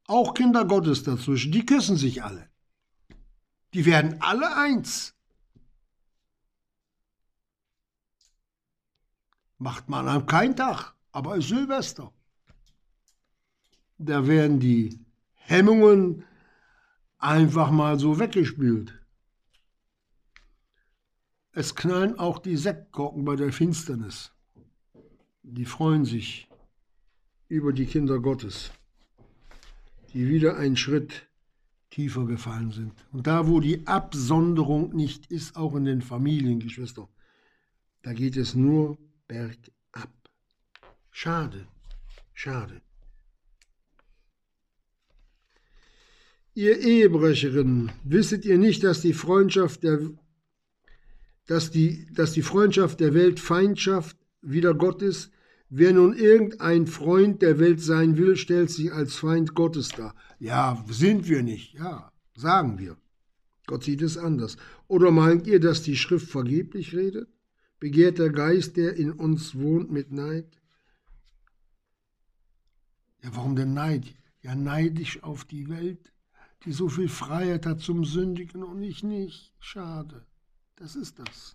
[0.06, 2.48] auch Kinder Gottes dazwischen, die küssen sich alle.
[3.74, 5.14] Die werden alle eins.
[9.58, 12.12] Macht man an keinen Tag, aber ist Silvester.
[13.98, 15.00] Da werden die
[15.34, 16.24] Hemmungen
[17.18, 18.98] einfach mal so weggespült.
[21.52, 24.32] Es knallen auch die Sektkorken bei der Finsternis.
[25.42, 26.48] Die freuen sich
[27.52, 28.72] über die Kinder Gottes,
[30.14, 31.28] die wieder einen Schritt
[31.90, 32.94] tiefer gefallen sind.
[33.12, 37.10] Und da, wo die Absonderung nicht ist, auch in den Familien, Geschwister,
[38.00, 38.96] da geht es nur
[39.28, 40.10] bergab.
[41.10, 41.68] Schade,
[42.32, 42.80] schade.
[46.54, 50.00] Ihr Ehebrecherinnen, wisset ihr nicht, dass die Freundschaft der,
[51.46, 55.31] dass die, dass die Freundschaft der Welt Feindschaft wider Gott ist?
[55.74, 60.14] Wer nun irgendein Freund der Welt sein will, stellt sich als Feind Gottes dar.
[60.38, 62.96] Ja, sind wir nicht, ja, sagen wir.
[63.66, 64.56] Gott sieht es anders.
[64.86, 67.28] Oder meint ihr, dass die Schrift vergeblich redet?
[67.80, 70.60] Begehrt der Geist, der in uns wohnt, mit Neid?
[73.22, 74.14] Ja, warum denn Neid?
[74.42, 76.12] Ja, neidisch auf die Welt
[76.64, 79.52] die so viel Freiheit hat zum Sündigen und ich nicht.
[79.58, 80.26] Schade.
[80.76, 81.54] Das ist das.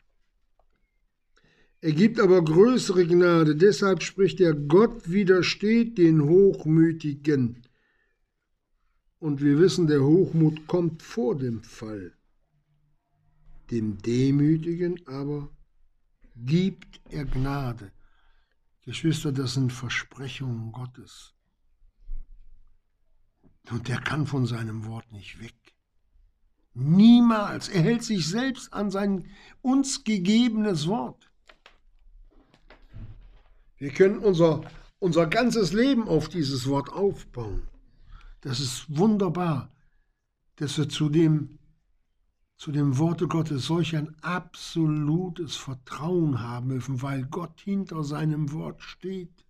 [1.79, 7.63] Er gibt aber größere Gnade, deshalb spricht er, Gott widersteht den Hochmütigen.
[9.19, 12.13] Und wir wissen, der Hochmut kommt vor dem Fall.
[13.69, 15.49] Dem Demütigen aber
[16.35, 17.91] gibt er Gnade.
[18.83, 21.35] Geschwister, das sind Versprechungen Gottes.
[23.69, 25.55] Und der kann von seinem Wort nicht weg.
[26.73, 27.69] Niemals.
[27.69, 29.25] Er hält sich selbst an sein
[29.61, 31.29] uns gegebenes Wort.
[33.77, 34.61] Wir können unser,
[34.99, 37.63] unser ganzes Leben auf dieses Wort aufbauen.
[38.41, 39.71] Das ist wunderbar,
[40.55, 41.59] dass wir zu dem,
[42.55, 48.81] zu dem Worte Gottes solch ein absolutes Vertrauen haben dürfen, weil Gott hinter seinem Wort
[48.81, 49.45] steht.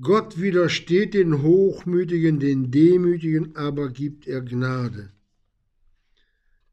[0.00, 5.12] Gott widersteht den Hochmütigen, den Demütigen, aber gibt er Gnade.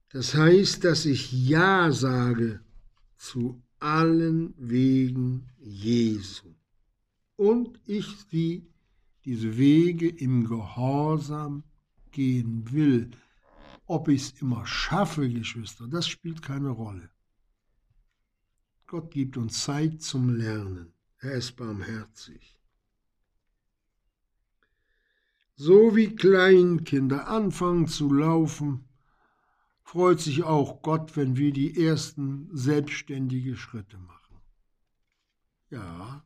[0.09, 2.61] Das heißt, dass ich Ja sage
[3.17, 6.55] zu allen Wegen Jesu.
[7.35, 8.67] Und ich sie,
[9.23, 11.63] diese Wege im Gehorsam
[12.11, 13.11] gehen will.
[13.85, 17.09] Ob ich es immer schaffe, Geschwister, das spielt keine Rolle.
[18.87, 20.93] Gott gibt uns Zeit zum Lernen.
[21.19, 22.57] Er ist barmherzig.
[25.55, 28.88] So wie Kleinkinder anfangen zu laufen,
[29.89, 34.37] freut sich auch Gott, wenn wir die ersten selbstständige Schritte machen.
[35.71, 36.23] Ja,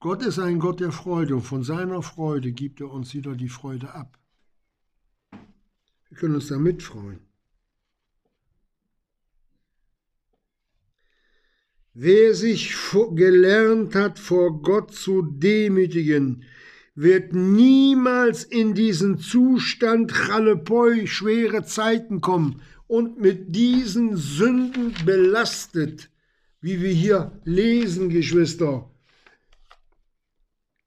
[0.00, 3.50] Gott ist ein Gott der Freude und von seiner Freude gibt er uns wieder die
[3.50, 4.18] Freude ab.
[6.08, 7.20] Wir können uns damit freuen.
[11.92, 12.74] Wer sich
[13.14, 16.44] gelernt hat, vor Gott zu demütigen,
[16.94, 26.10] wird niemals in diesen Zustand Chalepoi, schwere Zeiten kommen und mit diesen Sünden belastet,
[26.60, 28.90] wie wir hier lesen, Geschwister.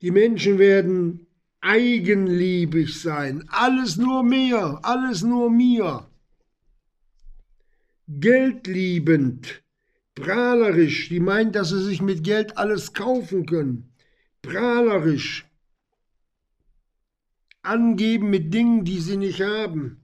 [0.01, 1.27] Die Menschen werden
[1.59, 6.07] eigenliebig sein, alles nur mir, alles nur mir,
[8.07, 9.63] geldliebend,
[10.17, 13.93] Prahlerisch, die meint, dass sie sich mit Geld alles kaufen können.
[14.41, 15.46] Prahlerisch.
[17.61, 20.03] Angeben mit Dingen, die sie nicht haben.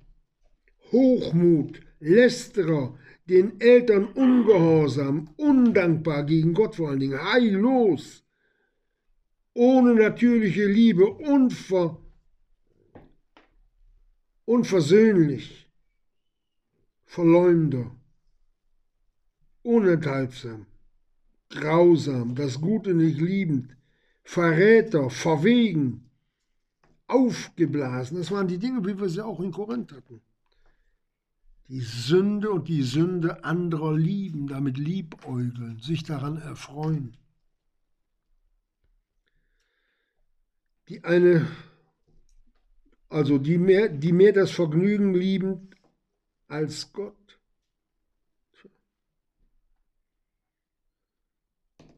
[0.91, 8.24] Hochmut, Lästerer, den Eltern ungehorsam, undankbar gegen Gott vor allen Dingen, heillos,
[9.54, 12.01] ohne natürliche Liebe, unver,
[14.45, 15.70] unversöhnlich,
[17.06, 17.95] Verleumder,
[19.62, 20.66] unenthaltsam,
[21.49, 23.78] grausam, das Gute nicht liebend,
[24.24, 26.10] Verräter, verwegen,
[27.14, 28.18] aufgeblasen.
[28.18, 30.22] Das waren die Dinge, wie wir sie auch in Korinth hatten.
[31.70, 37.16] Die Sünde und die Sünde anderer lieben, damit liebäugeln, sich daran erfreuen.
[40.89, 41.47] Die eine,
[43.09, 45.70] also die mehr, die mehr das Vergnügen lieben
[46.47, 47.16] als Gott.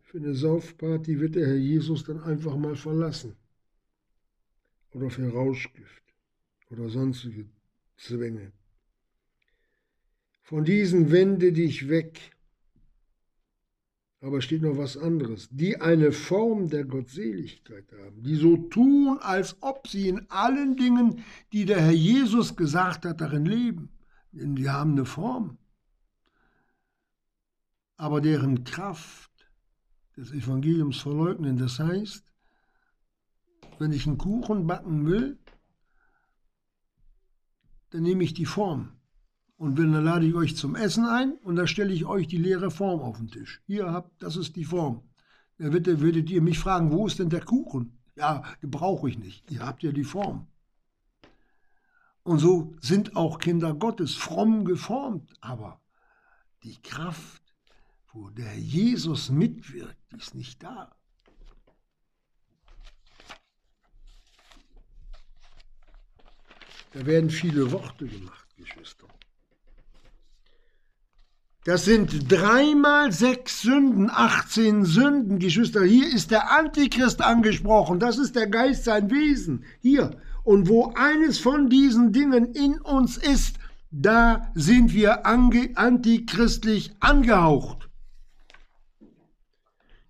[0.04, 3.36] Für eine Saufparty wird der Herr Jesus dann einfach mal verlassen.
[4.96, 6.04] Oder für Rauschgift
[6.70, 7.50] oder sonstige
[7.98, 8.54] Zwänge.
[10.42, 12.32] Von diesen wende dich weg.
[14.22, 15.50] Aber steht noch was anderes.
[15.52, 21.26] Die eine Form der Gottseligkeit haben, die so tun, als ob sie in allen Dingen,
[21.52, 23.90] die der Herr Jesus gesagt hat, darin leben.
[24.32, 25.58] Denn die haben eine Form.
[27.98, 29.32] Aber deren Kraft
[30.16, 31.58] des Evangeliums verleugnen.
[31.58, 32.24] Das heißt,
[33.80, 35.38] wenn ich einen Kuchen backen will,
[37.92, 38.92] dann nehme ich die Form.
[39.58, 42.38] Und wenn, dann lade ich euch zum Essen ein und da stelle ich euch die
[42.38, 43.62] leere Form auf den Tisch.
[43.66, 45.02] Hier habt, das ist die Form.
[45.58, 47.98] Dann würdet, würdet ihr mich fragen, wo ist denn der Kuchen?
[48.16, 49.50] Ja, den brauche ich nicht.
[49.52, 50.48] Ihr habt ja die Form.
[52.24, 55.80] Und so sind auch Kinder Gottes fromm geformt, aber
[56.64, 57.46] die Kraft
[58.16, 60.96] wo der Jesus mitwirkt, ist nicht da.
[66.96, 69.06] Da werden viele Worte gemacht, Geschwister.
[71.66, 75.84] Das sind dreimal sechs Sünden, 18 Sünden, Geschwister.
[75.84, 78.00] Hier ist der Antichrist angesprochen.
[78.00, 79.66] Das ist der Geist, sein Wesen.
[79.82, 80.12] Hier.
[80.46, 83.58] Und wo eines von diesen Dingen in uns ist,
[83.92, 87.90] da sind wir antichristlich angehaucht.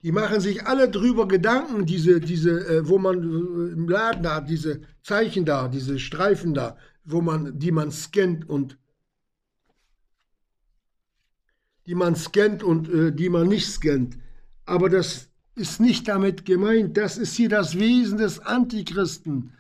[0.06, 4.40] Die machen sich alle drüber Gedanken, diese, diese, äh, wo man äh, im Laden da,
[4.40, 8.78] diese Zeichen da, diese Streifen da, wo man, die man scannt und
[11.88, 14.20] die man scannt und äh, die man nicht scannt.
[14.68, 16.98] Aber das ist nicht damit gemeint.
[16.98, 19.54] Das ist hier das Wesen des Antichristen.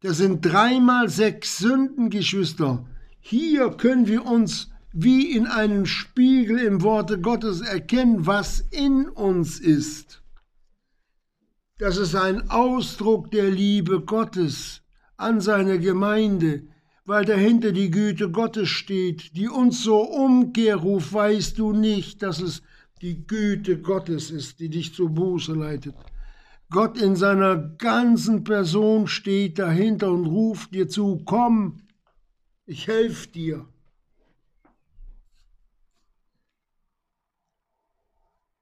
[0.00, 2.86] Das sind dreimal sechs Sünden, Geschwister.
[3.20, 9.58] Hier können wir uns wie in einem Spiegel im Worte Gottes erkennen, was in uns
[9.58, 10.22] ist.
[11.78, 14.82] Das ist ein Ausdruck der Liebe Gottes
[15.16, 16.68] an seine Gemeinde,
[17.04, 22.40] weil dahinter die Güte Gottes steht, die uns so Umkehr ruft, weißt du nicht, dass
[22.40, 22.62] es
[23.02, 25.96] die Güte Gottes ist, die dich zur Buße leitet.
[26.70, 31.78] Gott in seiner ganzen Person steht dahinter und ruft dir zu, komm,
[32.64, 33.66] ich helfe dir.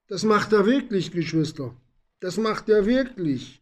[0.07, 1.75] Das macht er wirklich, Geschwister.
[2.19, 3.61] Das macht er wirklich.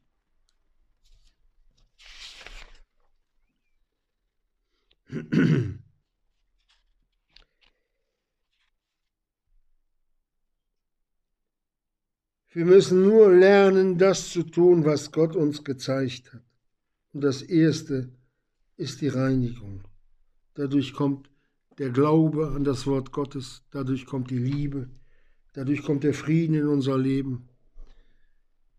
[12.54, 16.44] Wir müssen nur lernen, das zu tun, was Gott uns gezeigt hat.
[17.14, 18.10] Und das Erste
[18.78, 19.82] ist die Reinigung.
[20.54, 21.30] Dadurch kommt
[21.78, 24.90] der Glaube an das Wort Gottes, dadurch kommt die Liebe,
[25.54, 27.50] Dadurch kommt der Frieden in unser Leben.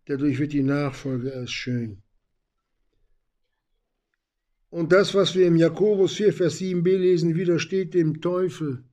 [0.07, 2.03] Dadurch wird die Nachfolge erst schön.
[4.71, 8.85] Und das, was wir im Jakobus 4, Vers 7b lesen, widersteht dem Teufel.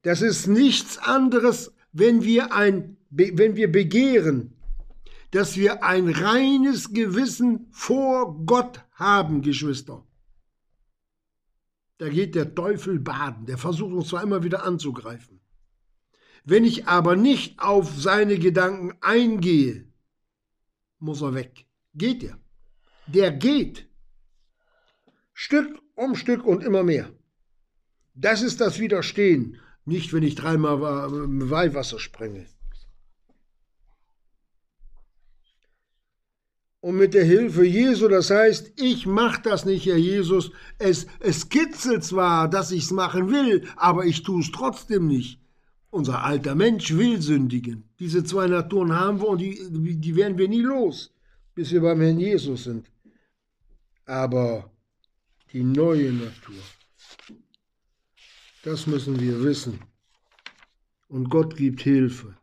[0.00, 4.54] Das ist nichts anderes, wenn wir, ein, wenn wir begehren,
[5.32, 10.06] dass wir ein reines Gewissen vor Gott haben, Geschwister.
[11.98, 15.40] Da geht der Teufel baden, der versucht uns zwar immer wieder anzugreifen.
[16.44, 19.86] Wenn ich aber nicht auf seine Gedanken eingehe,
[20.98, 21.66] muss er weg.
[21.94, 22.38] Geht er?
[23.06, 23.88] Der geht.
[25.32, 27.10] Stück um Stück und immer mehr.
[28.14, 29.58] Das ist das Widerstehen.
[29.86, 30.80] Nicht, wenn ich dreimal
[31.50, 32.46] Weihwasser sprenge.
[36.80, 40.52] Und mit der Hilfe Jesu, das heißt, ich mache das nicht, Herr Jesus.
[40.78, 45.40] Es, es kitzelt zwar, dass ich es machen will, aber ich tue es trotzdem nicht.
[45.94, 47.84] Unser alter Mensch will sündigen.
[48.00, 49.54] Diese zwei Naturen haben wir und die,
[50.04, 51.14] die werden wir nie los,
[51.54, 52.90] bis wir beim Herrn Jesus sind.
[54.04, 54.72] Aber
[55.52, 56.62] die neue Natur,
[58.64, 59.78] das müssen wir wissen.
[61.06, 62.36] Und Gott gibt Hilfe.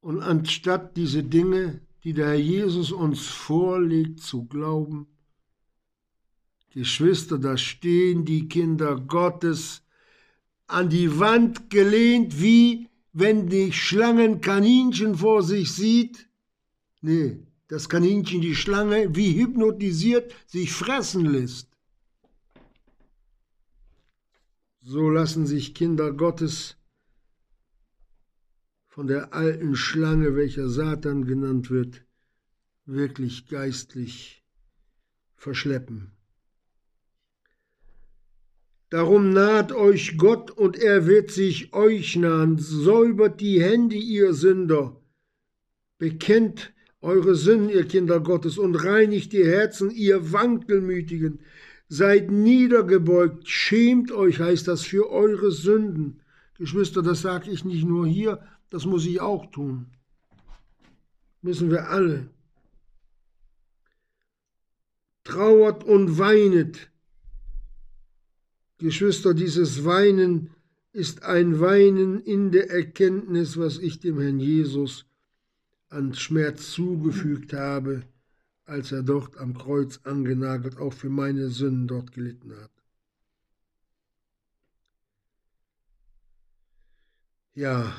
[0.00, 5.13] Und anstatt diese Dinge, die der Herr Jesus uns vorlegt, zu glauben,
[6.74, 9.82] Geschwister, da stehen die Kinder Gottes
[10.66, 16.28] an die Wand gelehnt, wie wenn die Schlangen Kaninchen vor sich sieht.
[17.00, 21.68] Nee, das Kaninchen die Schlange wie hypnotisiert sich fressen lässt.
[24.80, 26.76] So lassen sich Kinder Gottes
[28.88, 32.04] von der alten Schlange, welcher Satan genannt wird,
[32.84, 34.44] wirklich geistlich
[35.36, 36.13] verschleppen.
[38.94, 42.58] Darum naht euch Gott und er wird sich euch nahen.
[42.58, 45.02] Säubert die Hände, ihr Sünder.
[45.98, 51.40] Bekennt eure Sünden, ihr Kinder Gottes, und reinigt die Herzen, ihr Wankelmütigen.
[51.88, 56.22] Seid niedergebeugt, schämt euch, heißt das, für eure Sünden.
[56.56, 59.86] Geschwister, das sage ich nicht nur hier, das muss ich auch tun.
[61.42, 62.30] Müssen wir alle.
[65.24, 66.92] Trauert und weinet.
[68.84, 70.50] Geschwister, dieses Weinen
[70.92, 75.06] ist ein Weinen in der Erkenntnis, was ich dem Herrn Jesus
[75.88, 78.02] an Schmerz zugefügt habe,
[78.66, 82.70] als er dort am Kreuz angenagelt auch für meine Sünden dort gelitten hat.
[87.54, 87.90] Ja,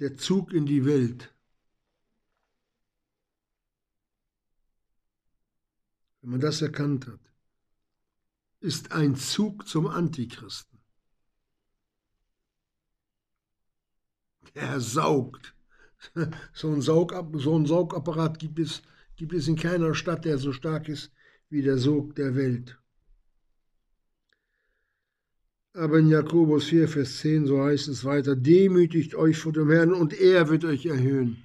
[0.00, 1.32] der Zug in die Welt.
[6.20, 7.27] Wenn man das erkannt hat,
[8.60, 10.78] ist ein Zug zum Antichristen.
[14.54, 15.54] Er saugt.
[16.52, 18.82] So ein, Saugab so ein Saugapparat gibt es,
[19.16, 21.12] gibt es in keiner Stadt, der so stark ist
[21.50, 22.78] wie der Sog der Welt.
[25.72, 29.92] Aber in Jakobus 4, Vers 10, so heißt es weiter, demütigt euch vor dem Herrn
[29.92, 31.42] und er wird euch erhöhen.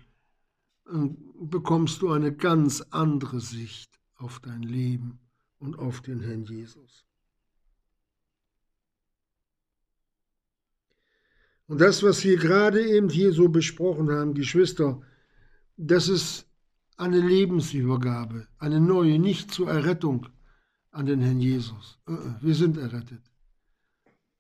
[0.86, 5.23] Dann bekommst du eine ganz andere Sicht auf dein Leben
[5.64, 7.06] und auf den Herrn Jesus.
[11.68, 15.02] Und das, was wir gerade eben hier so besprochen haben, Geschwister,
[15.78, 16.46] das ist
[16.98, 20.28] eine Lebensübergabe, eine neue, nicht zur Errettung
[20.92, 22.00] an den Herrn Jesus.
[22.08, 23.34] Äh, äh, wir sind errettet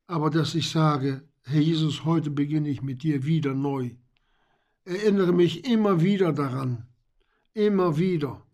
[0.07, 3.91] aber dass ich sage, Herr Jesus, heute beginne ich mit dir wieder neu.
[4.86, 6.88] Erinnere mich immer wieder daran,
[7.53, 8.45] immer wieder.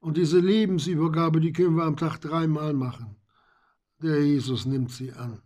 [0.00, 3.16] Und diese Lebensübergabe, die können wir am Tag dreimal machen.
[4.00, 5.42] Der Jesus nimmt sie an.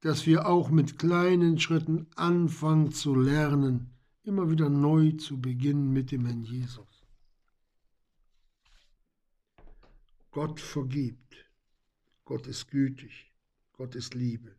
[0.00, 3.90] Dass wir auch mit kleinen Schritten anfangen zu lernen,
[4.22, 6.86] immer wieder neu zu beginnen mit dem Herrn Jesus.
[10.30, 11.34] Gott vergibt.
[12.24, 13.32] Gott ist gütig.
[13.72, 14.54] Gott ist Liebe.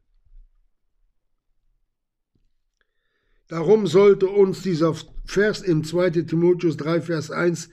[3.48, 4.94] Darum sollte uns dieser
[5.26, 6.12] Vers im 2.
[6.22, 7.70] Timotheus 3, Vers 1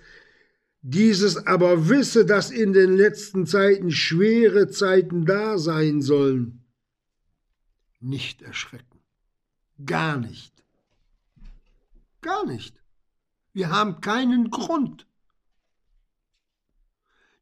[0.89, 6.65] dieses aber wisse, dass in den letzten Zeiten schwere Zeiten da sein sollen.
[7.99, 9.01] Nicht erschrecken.
[9.85, 10.53] Gar nicht.
[12.21, 12.81] Gar nicht.
[13.53, 15.07] Wir haben keinen Grund,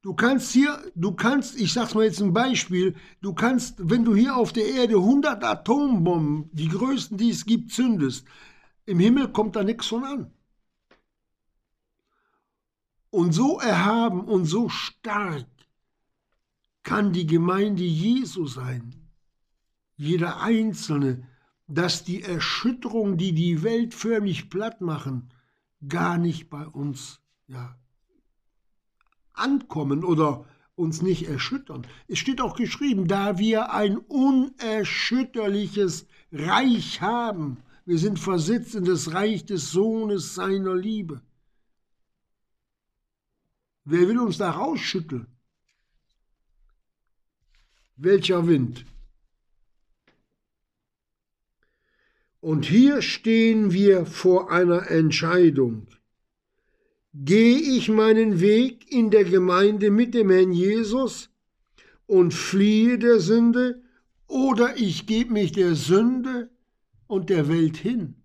[0.01, 4.14] Du kannst hier, du kannst, ich sag's mal jetzt ein Beispiel, du kannst, wenn du
[4.14, 8.26] hier auf der Erde 100 Atombomben, die größten, die es gibt, zündest,
[8.84, 10.30] im Himmel kommt da nichts von an.
[13.14, 15.46] Und so erhaben und so stark
[16.82, 18.92] kann die Gemeinde Jesu sein,
[19.94, 21.28] jeder Einzelne,
[21.68, 25.30] dass die Erschütterungen, die die Welt förmlich platt machen,
[25.86, 27.78] gar nicht bei uns ja,
[29.32, 30.44] ankommen oder
[30.74, 31.86] uns nicht erschüttern.
[32.08, 37.58] Es steht auch geschrieben, da wir ein unerschütterliches Reich haben.
[37.84, 41.22] Wir sind versetzt in das Reich des Sohnes seiner Liebe.
[43.85, 45.26] Wer will uns da rausschütteln?
[47.97, 48.85] Welcher Wind?
[52.41, 55.87] Und hier stehen wir vor einer Entscheidung.
[57.12, 61.30] Gehe ich meinen Weg in der Gemeinde mit dem Herrn Jesus
[62.07, 63.82] und fliehe der Sünde,
[64.26, 66.51] oder ich gebe mich der Sünde
[67.07, 68.24] und der Welt hin?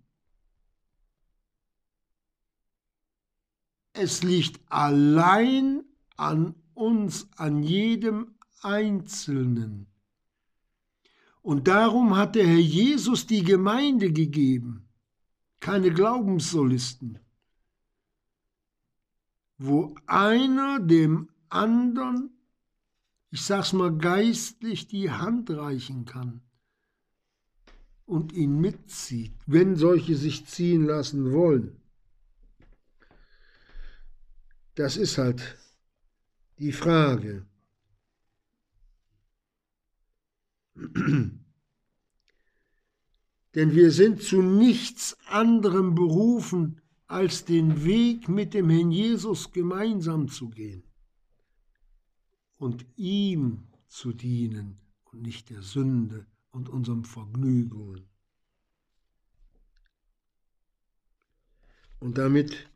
[4.00, 5.84] Es liegt allein
[6.16, 9.88] an uns, an jedem Einzelnen.
[11.42, 14.88] Und darum hat der Herr Jesus die Gemeinde gegeben,
[15.60, 17.20] keine Glaubenssolisten
[19.60, 22.32] wo einer dem anderen,
[23.30, 26.42] ich sag's mal geistlich, die Hand reichen kann
[28.06, 31.79] und ihn mitzieht, wenn solche sich ziehen lassen wollen.
[34.80, 35.58] Das ist halt
[36.58, 37.46] die Frage.
[43.56, 50.30] Denn wir sind zu nichts anderem berufen, als den Weg mit dem Herrn Jesus gemeinsam
[50.30, 50.84] zu gehen
[52.56, 54.80] und ihm zu dienen
[55.12, 58.08] und nicht der Sünde und unseren Vergnügungen.
[62.00, 62.69] Und damit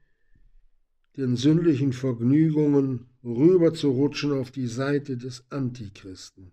[1.17, 6.51] den sündlichen Vergnügungen rüber zu rutschen auf die Seite des Antichristen.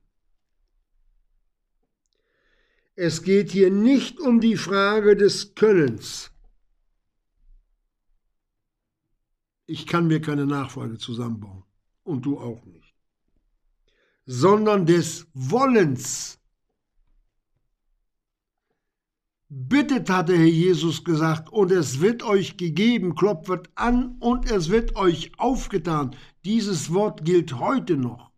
[2.95, 6.31] Es geht hier nicht um die Frage des Könnens.
[9.65, 11.63] Ich kann mir keine Nachfolge zusammenbauen
[12.03, 12.95] und du auch nicht,
[14.27, 16.40] sondern des Wollens.
[19.53, 24.71] Bittet, hat der Herr Jesus gesagt, und es wird euch gegeben, klopft an und es
[24.71, 26.15] wird euch aufgetan.
[26.45, 28.31] Dieses Wort gilt heute noch.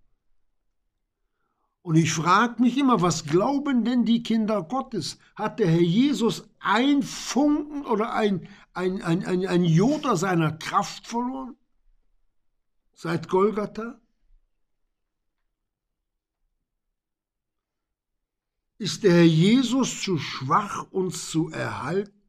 [1.82, 5.18] Und ich frage mich immer, was glauben denn die Kinder Gottes?
[5.36, 11.06] Hat der Herr Jesus ein Funken oder ein, ein, ein, ein, ein Joder seiner Kraft
[11.06, 11.56] verloren?
[12.94, 14.00] Seit Golgatha?
[18.82, 22.20] Ist der Herr Jesus zu schwach, uns zu erhalten?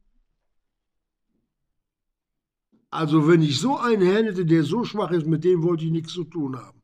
[2.90, 5.90] Also wenn ich so einen Herrn hätte, der so schwach ist, mit dem wollte ich
[5.90, 6.80] nichts zu tun haben,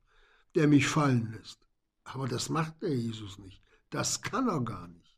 [0.56, 1.68] der mich fallen lässt.
[2.02, 3.62] Aber das macht der Jesus nicht.
[3.90, 5.16] Das kann er gar nicht.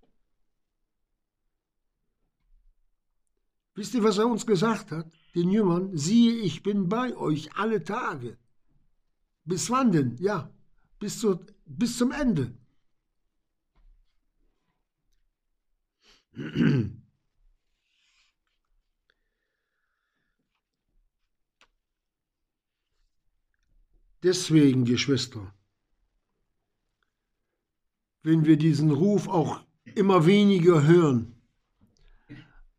[3.75, 5.11] Wisst ihr, was er uns gesagt hat?
[5.35, 8.37] Den Jüngern, siehe, ich bin bei euch alle Tage.
[9.47, 10.19] Bis wann denn?
[10.19, 10.53] Ja,
[10.99, 12.55] bis, zu, bis zum Ende.
[24.23, 25.53] Deswegen, Geschwister,
[28.23, 29.61] wenn wir diesen Ruf auch
[29.95, 31.35] immer weniger hören,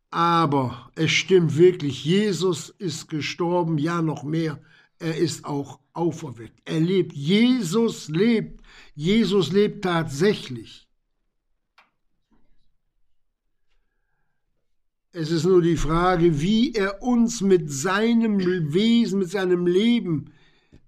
[0.10, 4.62] aber es stimmt wirklich, Jesus ist gestorben, ja noch mehr,
[5.00, 6.62] er ist auch auferweckt.
[6.66, 8.62] Er lebt, Jesus lebt,
[8.96, 10.88] Jesus lebt tatsächlich.
[15.16, 18.40] Es ist nur die Frage, wie er uns mit seinem
[18.74, 20.34] Wesen, mit seinem Leben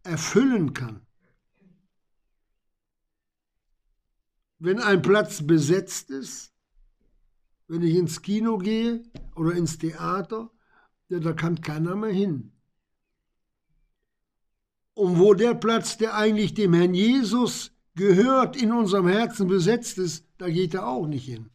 [0.01, 1.05] erfüllen kann.
[4.57, 6.51] Wenn ein Platz besetzt ist,
[7.67, 9.03] wenn ich ins Kino gehe
[9.35, 10.49] oder ins Theater,
[11.09, 12.51] ja, da kann keiner mehr hin.
[14.95, 20.25] Und wo der Platz, der eigentlich dem Herrn Jesus gehört, in unserem Herzen besetzt ist,
[20.39, 21.51] da geht er auch nicht hin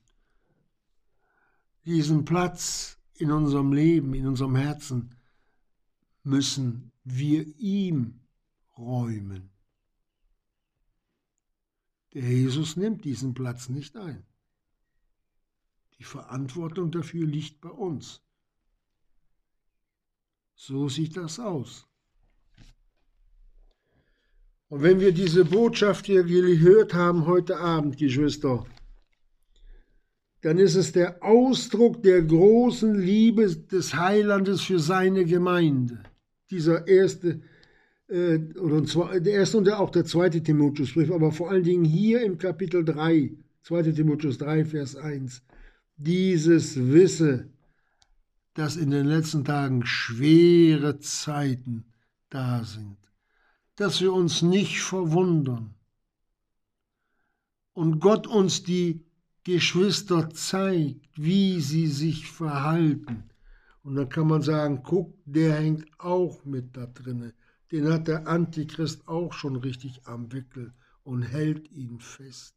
[1.85, 5.15] diesen Platz in unserem Leben, in unserem Herzen,
[6.23, 8.21] müssen wir ihm
[8.77, 9.51] räumen.
[12.15, 14.25] Der Jesus nimmt diesen Platz nicht ein.
[15.99, 18.23] Die Verantwortung dafür liegt bei uns.
[20.55, 21.87] So sieht das aus.
[24.69, 28.65] Und wenn wir diese Botschaft hier gehört haben heute Abend, Geschwister,
[30.43, 36.03] dann ist es der Ausdruck der großen Liebe des Heilandes für seine Gemeinde.
[36.51, 37.41] Dieser erste,
[38.09, 42.23] äh, oder zwei, der erste und auch der zweite Timotheusbrief, aber vor allen Dingen hier
[42.23, 43.33] im Kapitel 3,
[43.63, 43.83] 2.
[43.93, 45.43] Timotheus 3, Vers 1,
[45.97, 47.51] dieses Wisse,
[48.55, 51.85] dass in den letzten Tagen schwere Zeiten
[52.31, 52.97] da sind,
[53.77, 55.75] dass wir uns nicht verwundern
[57.75, 59.05] und Gott uns die
[59.45, 63.25] Geschwister zeigt, wie sie sich verhalten.
[63.83, 67.35] Und dann kann man sagen, guck, der hängt auch mit da drinne.
[67.73, 72.55] Den hat der Antichrist auch schon richtig am Wickel und hält ihn fest.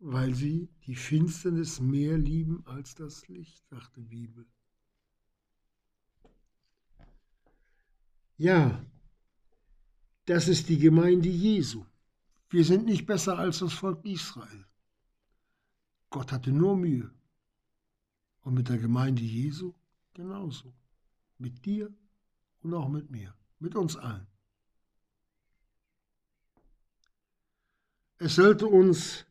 [0.00, 4.46] Weil sie die Finsternis mehr lieben als das Licht, sagt die Bibel.
[8.36, 8.84] Ja,
[10.24, 11.84] das ist die Gemeinde Jesu.
[12.52, 14.66] Wir sind nicht besser als das Volk Israel.
[16.10, 17.10] Gott hatte nur Mühe.
[18.42, 19.72] Und mit der Gemeinde Jesu
[20.12, 20.74] genauso.
[21.38, 21.90] Mit dir
[22.60, 23.34] und auch mit mir.
[23.58, 24.26] Mit uns allen.
[28.18, 29.24] Es sollte uns,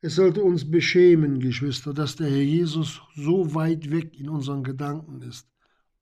[0.00, 5.22] es sollte uns beschämen, Geschwister, dass der Herr Jesus so weit weg in unseren Gedanken
[5.22, 5.48] ist,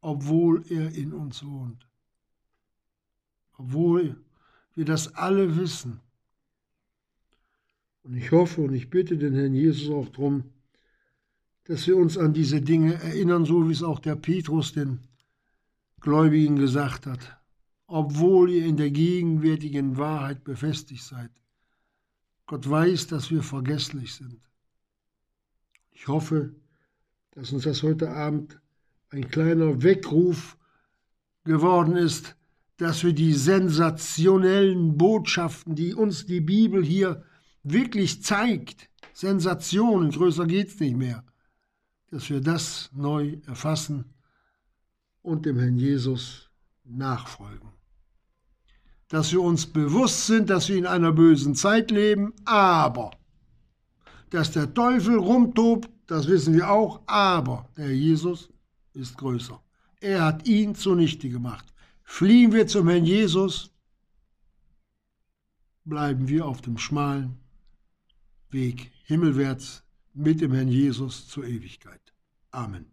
[0.01, 1.87] obwohl er in uns wohnt.
[3.59, 4.25] Obwohl
[4.81, 6.01] wir das alle wissen.
[8.03, 10.45] Und ich hoffe und ich bitte den Herrn Jesus auch darum,
[11.65, 15.01] dass wir uns an diese Dinge erinnern, so wie es auch der Petrus den
[16.01, 17.39] Gläubigen gesagt hat,
[17.89, 21.31] obwohl ihr in der gegenwärtigen Wahrheit befestigt seid.
[22.47, 24.41] Gott weiß, dass wir vergesslich sind.
[25.91, 26.55] Ich hoffe,
[27.33, 28.59] dass uns das heute Abend
[29.11, 30.57] ein kleiner Weckruf
[31.45, 32.35] geworden ist,
[32.81, 37.23] dass wir die sensationellen Botschaften, die uns die Bibel hier
[37.63, 41.23] wirklich zeigt, Sensationen, größer geht's nicht mehr,
[42.11, 44.15] dass wir das neu erfassen
[45.21, 46.49] und dem Herrn Jesus
[46.85, 47.69] nachfolgen.
[49.09, 53.11] Dass wir uns bewusst sind, dass wir in einer bösen Zeit leben, aber
[54.31, 58.49] dass der Teufel rumtobt, das wissen wir auch, aber der Herr Jesus
[58.95, 59.63] ist größer.
[60.01, 61.70] Er hat ihn zunichte gemacht.
[62.13, 63.71] Fliehen wir zum Herrn Jesus,
[65.85, 67.39] bleiben wir auf dem schmalen
[68.51, 72.13] Weg himmelwärts mit dem Herrn Jesus zur Ewigkeit.
[72.51, 72.93] Amen.